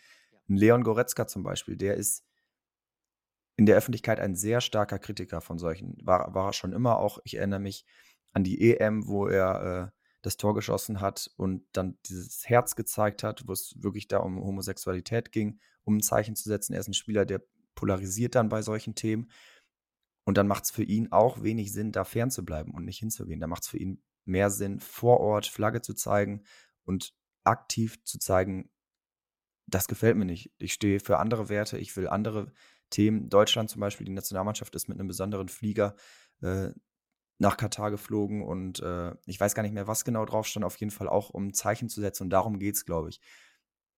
Ein 0.49 0.57
Leon 0.57 0.85
Goretzka 0.85 1.27
zum 1.27 1.43
Beispiel, 1.43 1.77
der 1.77 1.97
ist 1.97 2.25
in 3.57 3.67
der 3.67 3.77
Öffentlichkeit 3.77 4.21
ein 4.21 4.35
sehr 4.35 4.61
starker 4.61 4.99
Kritiker 4.99 5.41
von 5.41 5.59
solchen. 5.59 5.97
War, 6.03 6.35
war 6.35 6.53
schon 6.53 6.73
immer 6.73 6.99
auch. 6.99 7.19
Ich 7.25 7.37
erinnere 7.37 7.61
mich 7.61 7.85
an 8.33 8.45
die 8.45 8.77
EM, 8.77 9.07
wo 9.07 9.29
er 9.29 9.93
äh, 9.93 10.02
das 10.23 10.37
Tor 10.37 10.55
geschossen 10.55 11.01
hat 11.01 11.31
und 11.37 11.65
dann 11.73 11.99
dieses 12.07 12.49
Herz 12.49 12.77
gezeigt 12.77 13.23
hat, 13.23 13.47
wo 13.47 13.53
es 13.53 13.75
wirklich 13.79 14.09
da 14.09 14.19
um 14.19 14.41
Homosexualität 14.41 15.33
ging, 15.33 15.59
um 15.85 15.97
ein 15.97 16.03
Zeichen 16.03 16.37
zu 16.37 16.49
setzen. 16.49 16.75
Er 16.75 16.81
ist 16.81 16.89
ein 16.89 16.95
Spieler, 16.95 17.25
der 17.27 17.43
polarisiert 17.75 18.37
dann 18.37 18.49
bei 18.49 18.63
solchen 18.63 18.95
Themen. 18.95 19.31
Und 20.25 20.39
dann 20.39 20.47
macht 20.47 20.65
es 20.65 20.71
für 20.71 20.85
ihn 20.85 21.11
auch 21.11 21.43
wenig 21.43 21.73
Sinn, 21.73 21.91
da 21.91 22.05
fernzubleiben 22.05 22.73
und 22.73 22.85
nicht 22.85 22.99
hinzugehen. 22.99 23.41
Da 23.41 23.49
macht 23.49 23.65
es 23.65 23.69
für 23.69 23.79
ihn 23.79 24.01
mehr 24.25 24.51
Sinn, 24.51 24.79
vor 24.79 25.19
Ort 25.19 25.47
Flagge 25.47 25.83
zu 25.83 25.95
zeigen 25.95 26.45
und 26.85 27.15
aktiv 27.43 28.03
zu 28.05 28.19
zeigen, 28.21 28.71
das 29.67 29.89
gefällt 29.89 30.17
mir 30.17 30.25
nicht. 30.25 30.53
Ich 30.59 30.73
stehe 30.73 31.01
für 31.01 31.19
andere 31.19 31.49
Werte, 31.49 31.79
ich 31.79 31.97
will 31.97 32.09
andere 32.09 32.53
Themen. 32.91 33.29
Deutschland 33.29 33.71
zum 33.71 33.81
Beispiel, 33.81 34.05
die 34.05 34.13
Nationalmannschaft 34.13 34.75
ist 34.77 34.89
mit 34.89 34.99
einem 34.99 35.09
besonderen 35.09 35.49
Flieger 35.49 35.97
äh, 36.41 36.71
nach 37.39 37.57
Katar 37.57 37.91
geflogen 37.91 38.43
und 38.43 38.81
äh, 38.81 39.15
ich 39.27 39.41
weiß 39.41 39.55
gar 39.55 39.63
nicht 39.63 39.73
mehr, 39.73 39.87
was 39.87 40.05
genau 40.05 40.25
drauf 40.25 40.47
stand, 40.47 40.65
auf 40.65 40.77
jeden 40.77 40.93
Fall 40.93 41.09
auch, 41.09 41.31
um 41.31 41.53
Zeichen 41.55 41.89
zu 41.89 42.01
setzen 42.01 42.25
und 42.25 42.31
darum 42.31 42.59
geht 42.59 42.77
es, 42.77 42.85
glaube 42.85 43.11
ich. 43.11 43.21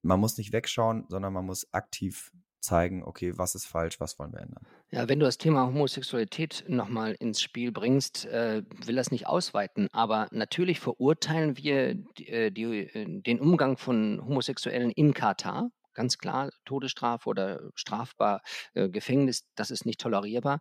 Man 0.02 0.20
muss 0.20 0.38
nicht 0.38 0.52
wegschauen, 0.52 1.04
sondern 1.08 1.32
man 1.32 1.46
muss 1.46 1.72
aktiv 1.72 2.30
zeigen, 2.64 3.04
okay, 3.04 3.36
was 3.36 3.54
ist 3.54 3.66
falsch, 3.66 4.00
was 4.00 4.18
wollen 4.18 4.32
wir 4.32 4.40
ändern. 4.40 4.66
Ja, 4.90 5.08
wenn 5.08 5.20
du 5.20 5.26
das 5.26 5.38
Thema 5.38 5.66
Homosexualität 5.66 6.64
nochmal 6.66 7.14
ins 7.20 7.42
Spiel 7.42 7.70
bringst, 7.70 8.24
äh, 8.26 8.62
will 8.84 8.96
das 8.96 9.10
nicht 9.10 9.26
ausweiten, 9.26 9.88
aber 9.92 10.28
natürlich 10.32 10.80
verurteilen 10.80 11.56
wir 11.56 11.94
die, 11.94 12.28
äh, 12.28 12.50
die, 12.50 12.64
äh, 12.64 13.22
den 13.22 13.40
Umgang 13.40 13.76
von 13.76 14.20
Homosexuellen 14.24 14.90
in 14.90 15.14
Katar 15.14 15.70
ganz 15.94 16.18
klar 16.18 16.50
Todesstrafe 16.64 17.28
oder 17.28 17.70
strafbar 17.74 18.42
äh, 18.74 18.88
Gefängnis, 18.88 19.46
das 19.54 19.70
ist 19.70 19.86
nicht 19.86 20.00
tolerierbar. 20.00 20.60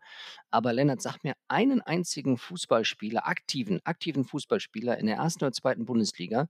Aber 0.52 0.74
Lennart, 0.74 1.02
sag 1.02 1.24
mir 1.24 1.34
einen 1.48 1.82
einzigen 1.82 2.38
Fußballspieler, 2.38 3.28
aktiven, 3.28 3.82
aktiven 3.84 4.24
Fußballspieler 4.26 4.98
in 4.98 5.08
der 5.08 5.18
ersten 5.18 5.44
oder 5.44 5.52
zweiten 5.52 5.86
Bundesliga, 5.86 6.48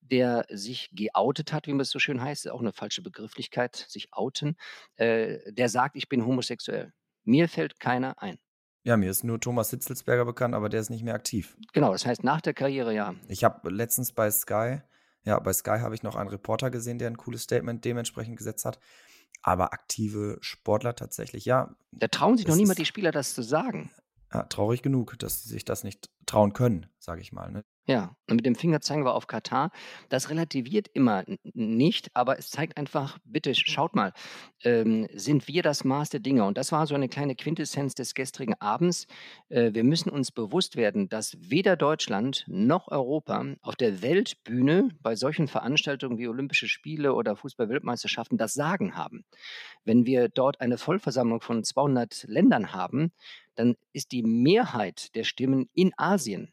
der 0.00 0.46
sich 0.50 0.90
geoutet 0.92 1.52
hat, 1.52 1.66
wie 1.66 1.72
man 1.72 1.80
es 1.80 1.90
so 1.90 1.98
schön 1.98 2.20
heißt, 2.20 2.48
auch 2.50 2.60
eine 2.60 2.72
falsche 2.72 3.02
Begrifflichkeit, 3.02 3.76
sich 3.88 4.12
outen, 4.12 4.56
äh, 4.96 5.38
der 5.52 5.68
sagt, 5.68 5.96
ich 5.96 6.08
bin 6.08 6.24
homosexuell. 6.24 6.92
Mir 7.24 7.48
fällt 7.48 7.80
keiner 7.80 8.22
ein. 8.22 8.38
Ja, 8.84 8.96
mir 8.96 9.10
ist 9.10 9.24
nur 9.24 9.38
Thomas 9.38 9.70
Hitzelsberger 9.70 10.24
bekannt, 10.24 10.54
aber 10.54 10.68
der 10.68 10.80
ist 10.80 10.88
nicht 10.88 11.02
mehr 11.02 11.14
aktiv. 11.14 11.56
Genau, 11.72 11.92
das 11.92 12.06
heißt 12.06 12.24
nach 12.24 12.40
der 12.40 12.54
Karriere 12.54 12.94
ja. 12.94 13.14
Ich 13.28 13.44
habe 13.44 13.68
letztens 13.70 14.12
bei 14.12 14.30
Sky 14.30 14.80
ja, 15.24 15.38
bei 15.38 15.52
Sky 15.52 15.78
habe 15.80 15.94
ich 15.94 16.02
noch 16.02 16.16
einen 16.16 16.30
Reporter 16.30 16.70
gesehen, 16.70 16.98
der 16.98 17.08
ein 17.08 17.16
cooles 17.16 17.42
Statement 17.42 17.84
dementsprechend 17.84 18.36
gesetzt 18.36 18.64
hat. 18.64 18.78
Aber 19.42 19.72
aktive 19.72 20.38
Sportler 20.40 20.96
tatsächlich, 20.96 21.44
ja. 21.44 21.74
Da 21.92 22.08
trauen 22.08 22.36
sich 22.36 22.46
noch 22.46 22.56
niemand 22.56 22.78
die 22.78 22.86
Spieler, 22.86 23.12
das 23.12 23.34
zu 23.34 23.42
sagen. 23.42 23.90
Ja, 24.32 24.42
traurig 24.44 24.82
genug, 24.82 25.18
dass 25.18 25.42
sie 25.42 25.50
sich 25.50 25.64
das 25.64 25.84
nicht 25.84 26.10
trauen 26.26 26.52
können, 26.52 26.86
sage 26.98 27.20
ich 27.20 27.32
mal. 27.32 27.50
Ne? 27.50 27.64
Ja, 27.90 28.14
und 28.28 28.36
mit 28.36 28.44
dem 28.44 28.54
Finger 28.54 28.82
zeigen 28.82 29.06
wir 29.06 29.14
auf 29.14 29.28
Katar. 29.28 29.70
Das 30.10 30.28
relativiert 30.28 30.88
immer 30.92 31.24
nicht, 31.54 32.10
aber 32.12 32.38
es 32.38 32.50
zeigt 32.50 32.76
einfach, 32.76 33.16
bitte 33.24 33.54
schaut 33.54 33.96
mal, 33.96 34.12
ähm, 34.62 35.08
sind 35.14 35.48
wir 35.48 35.62
das 35.62 35.84
Maß 35.84 36.10
der 36.10 36.20
Dinge? 36.20 36.44
Und 36.44 36.58
das 36.58 36.70
war 36.70 36.86
so 36.86 36.94
eine 36.94 37.08
kleine 37.08 37.34
Quintessenz 37.34 37.94
des 37.94 38.12
gestrigen 38.12 38.52
Abends. 38.60 39.06
Äh, 39.48 39.72
wir 39.72 39.84
müssen 39.84 40.10
uns 40.10 40.30
bewusst 40.32 40.76
werden, 40.76 41.08
dass 41.08 41.38
weder 41.40 41.76
Deutschland 41.76 42.44
noch 42.46 42.88
Europa 42.88 43.54
auf 43.62 43.74
der 43.74 44.02
Weltbühne 44.02 44.90
bei 45.00 45.16
solchen 45.16 45.48
Veranstaltungen 45.48 46.18
wie 46.18 46.28
Olympische 46.28 46.68
Spiele 46.68 47.14
oder 47.14 47.36
Fußball-Weltmeisterschaften 47.36 48.36
das 48.36 48.52
Sagen 48.52 48.96
haben. 48.96 49.24
Wenn 49.86 50.04
wir 50.04 50.28
dort 50.28 50.60
eine 50.60 50.76
Vollversammlung 50.76 51.40
von 51.40 51.64
200 51.64 52.24
Ländern 52.28 52.74
haben, 52.74 53.12
dann 53.54 53.76
ist 53.94 54.12
die 54.12 54.22
Mehrheit 54.22 55.14
der 55.14 55.24
Stimmen 55.24 55.70
in 55.72 55.92
Asien 55.96 56.52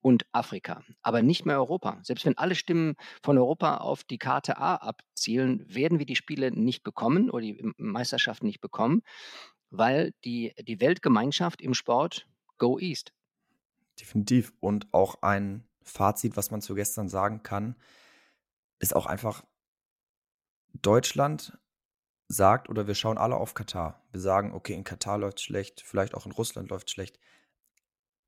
und 0.00 0.26
Afrika, 0.32 0.82
aber 1.02 1.22
nicht 1.22 1.44
mehr 1.44 1.58
Europa. 1.58 1.98
Selbst 2.02 2.24
wenn 2.24 2.38
alle 2.38 2.54
Stimmen 2.54 2.94
von 3.22 3.36
Europa 3.36 3.78
auf 3.78 4.04
die 4.04 4.18
Karte 4.18 4.58
A 4.58 4.76
abzielen, 4.76 5.64
werden 5.72 5.98
wir 5.98 6.06
die 6.06 6.16
Spiele 6.16 6.52
nicht 6.52 6.82
bekommen 6.82 7.30
oder 7.30 7.42
die 7.42 7.72
Meisterschaften 7.76 8.46
nicht 8.46 8.60
bekommen, 8.60 9.02
weil 9.70 10.12
die, 10.24 10.54
die 10.60 10.80
Weltgemeinschaft 10.80 11.60
im 11.60 11.74
Sport 11.74 12.26
go 12.58 12.78
east. 12.78 13.12
Definitiv. 14.00 14.52
Und 14.60 14.92
auch 14.92 15.22
ein 15.22 15.68
Fazit, 15.82 16.36
was 16.36 16.50
man 16.50 16.60
zu 16.60 16.74
gestern 16.74 17.08
sagen 17.08 17.42
kann, 17.42 17.76
ist 18.78 18.94
auch 18.94 19.06
einfach, 19.06 19.44
Deutschland 20.74 21.58
sagt 22.28 22.68
oder 22.68 22.86
wir 22.86 22.94
schauen 22.94 23.18
alle 23.18 23.36
auf 23.36 23.54
Katar. 23.54 24.06
Wir 24.12 24.20
sagen, 24.20 24.52
okay, 24.52 24.74
in 24.74 24.84
Katar 24.84 25.18
läuft 25.18 25.38
es 25.38 25.44
schlecht, 25.44 25.82
vielleicht 25.84 26.14
auch 26.14 26.26
in 26.26 26.32
Russland 26.32 26.70
läuft 26.70 26.88
es 26.88 26.92
schlecht. 26.92 27.18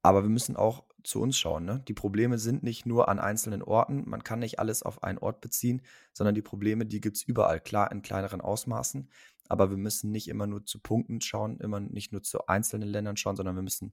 Aber 0.02 0.22
wir 0.22 0.30
müssen 0.30 0.56
auch 0.56 0.84
zu 1.04 1.20
uns 1.20 1.38
schauen. 1.38 1.64
Ne? 1.64 1.82
Die 1.88 1.94
Probleme 1.94 2.38
sind 2.38 2.62
nicht 2.62 2.86
nur 2.86 3.08
an 3.08 3.18
einzelnen 3.18 3.62
Orten. 3.62 4.08
Man 4.08 4.24
kann 4.24 4.38
nicht 4.38 4.58
alles 4.58 4.82
auf 4.82 5.02
einen 5.02 5.18
Ort 5.18 5.40
beziehen, 5.40 5.82
sondern 6.12 6.34
die 6.34 6.42
Probleme, 6.42 6.86
die 6.86 7.00
gibt 7.00 7.16
es 7.16 7.22
überall. 7.22 7.60
Klar, 7.60 7.90
in 7.92 8.02
kleineren 8.02 8.40
Ausmaßen. 8.40 9.10
Aber 9.48 9.70
wir 9.70 9.76
müssen 9.76 10.10
nicht 10.10 10.28
immer 10.28 10.46
nur 10.46 10.64
zu 10.64 10.78
Punkten 10.78 11.20
schauen, 11.20 11.58
immer 11.58 11.80
nicht 11.80 12.12
nur 12.12 12.22
zu 12.22 12.46
einzelnen 12.46 12.88
Ländern 12.88 13.16
schauen, 13.16 13.36
sondern 13.36 13.56
wir 13.56 13.62
müssen 13.62 13.92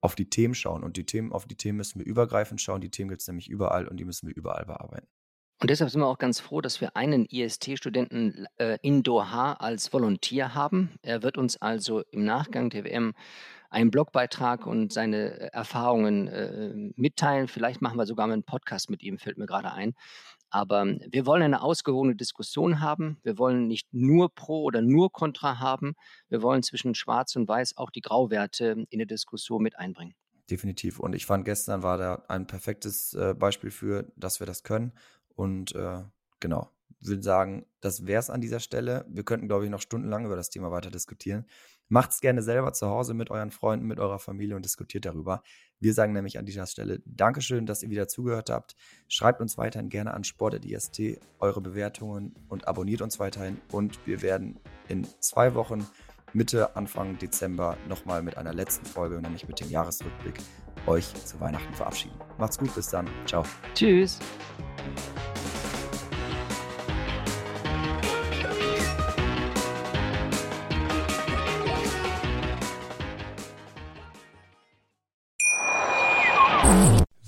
auf 0.00 0.14
die 0.14 0.30
Themen 0.30 0.54
schauen. 0.54 0.82
Und 0.82 0.96
die 0.96 1.06
Themen, 1.06 1.32
auf 1.32 1.46
die 1.46 1.56
Themen 1.56 1.78
müssen 1.78 1.98
wir 1.98 2.06
übergreifend 2.06 2.60
schauen. 2.60 2.80
Die 2.80 2.90
Themen 2.90 3.10
gibt 3.10 3.20
es 3.20 3.28
nämlich 3.28 3.48
überall 3.48 3.86
und 3.86 3.98
die 3.98 4.04
müssen 4.04 4.28
wir 4.28 4.34
überall 4.34 4.64
bearbeiten. 4.64 5.08
Und 5.60 5.70
deshalb 5.70 5.90
sind 5.90 6.00
wir 6.00 6.06
auch 6.06 6.18
ganz 6.18 6.38
froh, 6.38 6.60
dass 6.60 6.80
wir 6.80 6.94
einen 6.94 7.26
IST-Studenten 7.26 8.46
äh, 8.58 8.78
in 8.80 9.02
Doha 9.02 9.54
als 9.54 9.92
Volontier 9.92 10.54
haben. 10.54 10.94
Er 11.02 11.24
wird 11.24 11.36
uns 11.36 11.56
also 11.56 12.02
im 12.12 12.24
Nachgang 12.24 12.70
der 12.70 12.84
WM 12.84 13.12
einen 13.70 13.90
Blogbeitrag 13.90 14.66
und 14.66 14.92
seine 14.92 15.38
äh, 15.38 15.46
Erfahrungen 15.52 16.28
äh, 16.28 16.92
mitteilen. 16.96 17.48
Vielleicht 17.48 17.82
machen 17.82 17.98
wir 17.98 18.06
sogar 18.06 18.26
mal 18.26 18.34
einen 18.34 18.44
Podcast 18.44 18.90
mit 18.90 19.02
ihm, 19.02 19.18
fällt 19.18 19.38
mir 19.38 19.46
gerade 19.46 19.72
ein. 19.72 19.94
Aber 20.50 20.86
wir 20.86 21.26
wollen 21.26 21.42
eine 21.42 21.60
ausgewogene 21.60 22.16
Diskussion 22.16 22.80
haben. 22.80 23.18
Wir 23.22 23.36
wollen 23.36 23.66
nicht 23.66 23.92
nur 23.92 24.34
Pro 24.34 24.62
oder 24.62 24.80
nur 24.80 25.12
Contra 25.12 25.58
haben. 25.58 25.94
Wir 26.28 26.42
wollen 26.42 26.62
zwischen 26.62 26.94
Schwarz 26.94 27.36
und 27.36 27.48
Weiß 27.48 27.76
auch 27.76 27.90
die 27.90 28.00
Grauwerte 28.00 28.86
in 28.88 28.98
der 28.98 29.06
Diskussion 29.06 29.62
mit 29.62 29.78
einbringen. 29.78 30.14
Definitiv. 30.50 31.00
Und 31.00 31.14
ich 31.14 31.26
fand, 31.26 31.44
gestern 31.44 31.82
war 31.82 31.98
da 31.98 32.24
ein 32.28 32.46
perfektes 32.46 33.12
äh, 33.12 33.34
Beispiel 33.34 33.70
für, 33.70 34.10
dass 34.16 34.40
wir 34.40 34.46
das 34.46 34.62
können. 34.62 34.92
Und 35.34 35.74
äh, 35.74 36.02
genau, 36.40 36.70
würde 37.00 37.22
sagen, 37.22 37.66
das 37.80 38.06
wäre 38.06 38.20
es 38.20 38.30
an 38.30 38.40
dieser 38.40 38.60
Stelle. 38.60 39.04
Wir 39.08 39.24
könnten, 39.24 39.48
glaube 39.48 39.64
ich, 39.64 39.70
noch 39.70 39.82
stundenlang 39.82 40.24
über 40.24 40.36
das 40.36 40.50
Thema 40.50 40.70
weiter 40.70 40.90
diskutieren. 40.90 41.46
Macht 41.88 42.10
es 42.12 42.20
gerne 42.20 42.42
selber 42.42 42.72
zu 42.72 42.88
Hause 42.88 43.14
mit 43.14 43.30
euren 43.30 43.50
Freunden, 43.50 43.86
mit 43.86 43.98
eurer 43.98 44.18
Familie 44.18 44.56
und 44.56 44.64
diskutiert 44.64 45.06
darüber. 45.06 45.42
Wir 45.80 45.94
sagen 45.94 46.12
nämlich 46.12 46.38
an 46.38 46.44
dieser 46.44 46.66
Stelle 46.66 47.00
Dankeschön, 47.06 47.66
dass 47.66 47.82
ihr 47.82 47.90
wieder 47.90 48.08
zugehört 48.08 48.50
habt. 48.50 48.76
Schreibt 49.08 49.40
uns 49.40 49.56
weiterhin 49.56 49.88
gerne 49.88 50.12
an 50.12 50.24
sport.ist 50.24 51.00
eure 51.38 51.60
Bewertungen 51.60 52.34
und 52.48 52.68
abonniert 52.68 53.00
uns 53.00 53.18
weiterhin. 53.18 53.60
Und 53.72 54.06
wir 54.06 54.22
werden 54.22 54.58
in 54.88 55.06
zwei 55.20 55.54
Wochen, 55.54 55.86
Mitte, 56.34 56.76
Anfang 56.76 57.18
Dezember, 57.18 57.78
nochmal 57.88 58.22
mit 58.22 58.36
einer 58.36 58.52
letzten 58.52 58.84
Folge, 58.84 59.20
nämlich 59.20 59.48
mit 59.48 59.60
dem 59.60 59.70
Jahresrückblick, 59.70 60.34
euch 60.86 61.14
zu 61.24 61.40
Weihnachten 61.40 61.72
verabschieden. 61.74 62.16
Macht's 62.38 62.58
gut, 62.58 62.74
bis 62.74 62.88
dann. 62.88 63.08
Ciao. 63.26 63.44
Tschüss. 63.74 64.18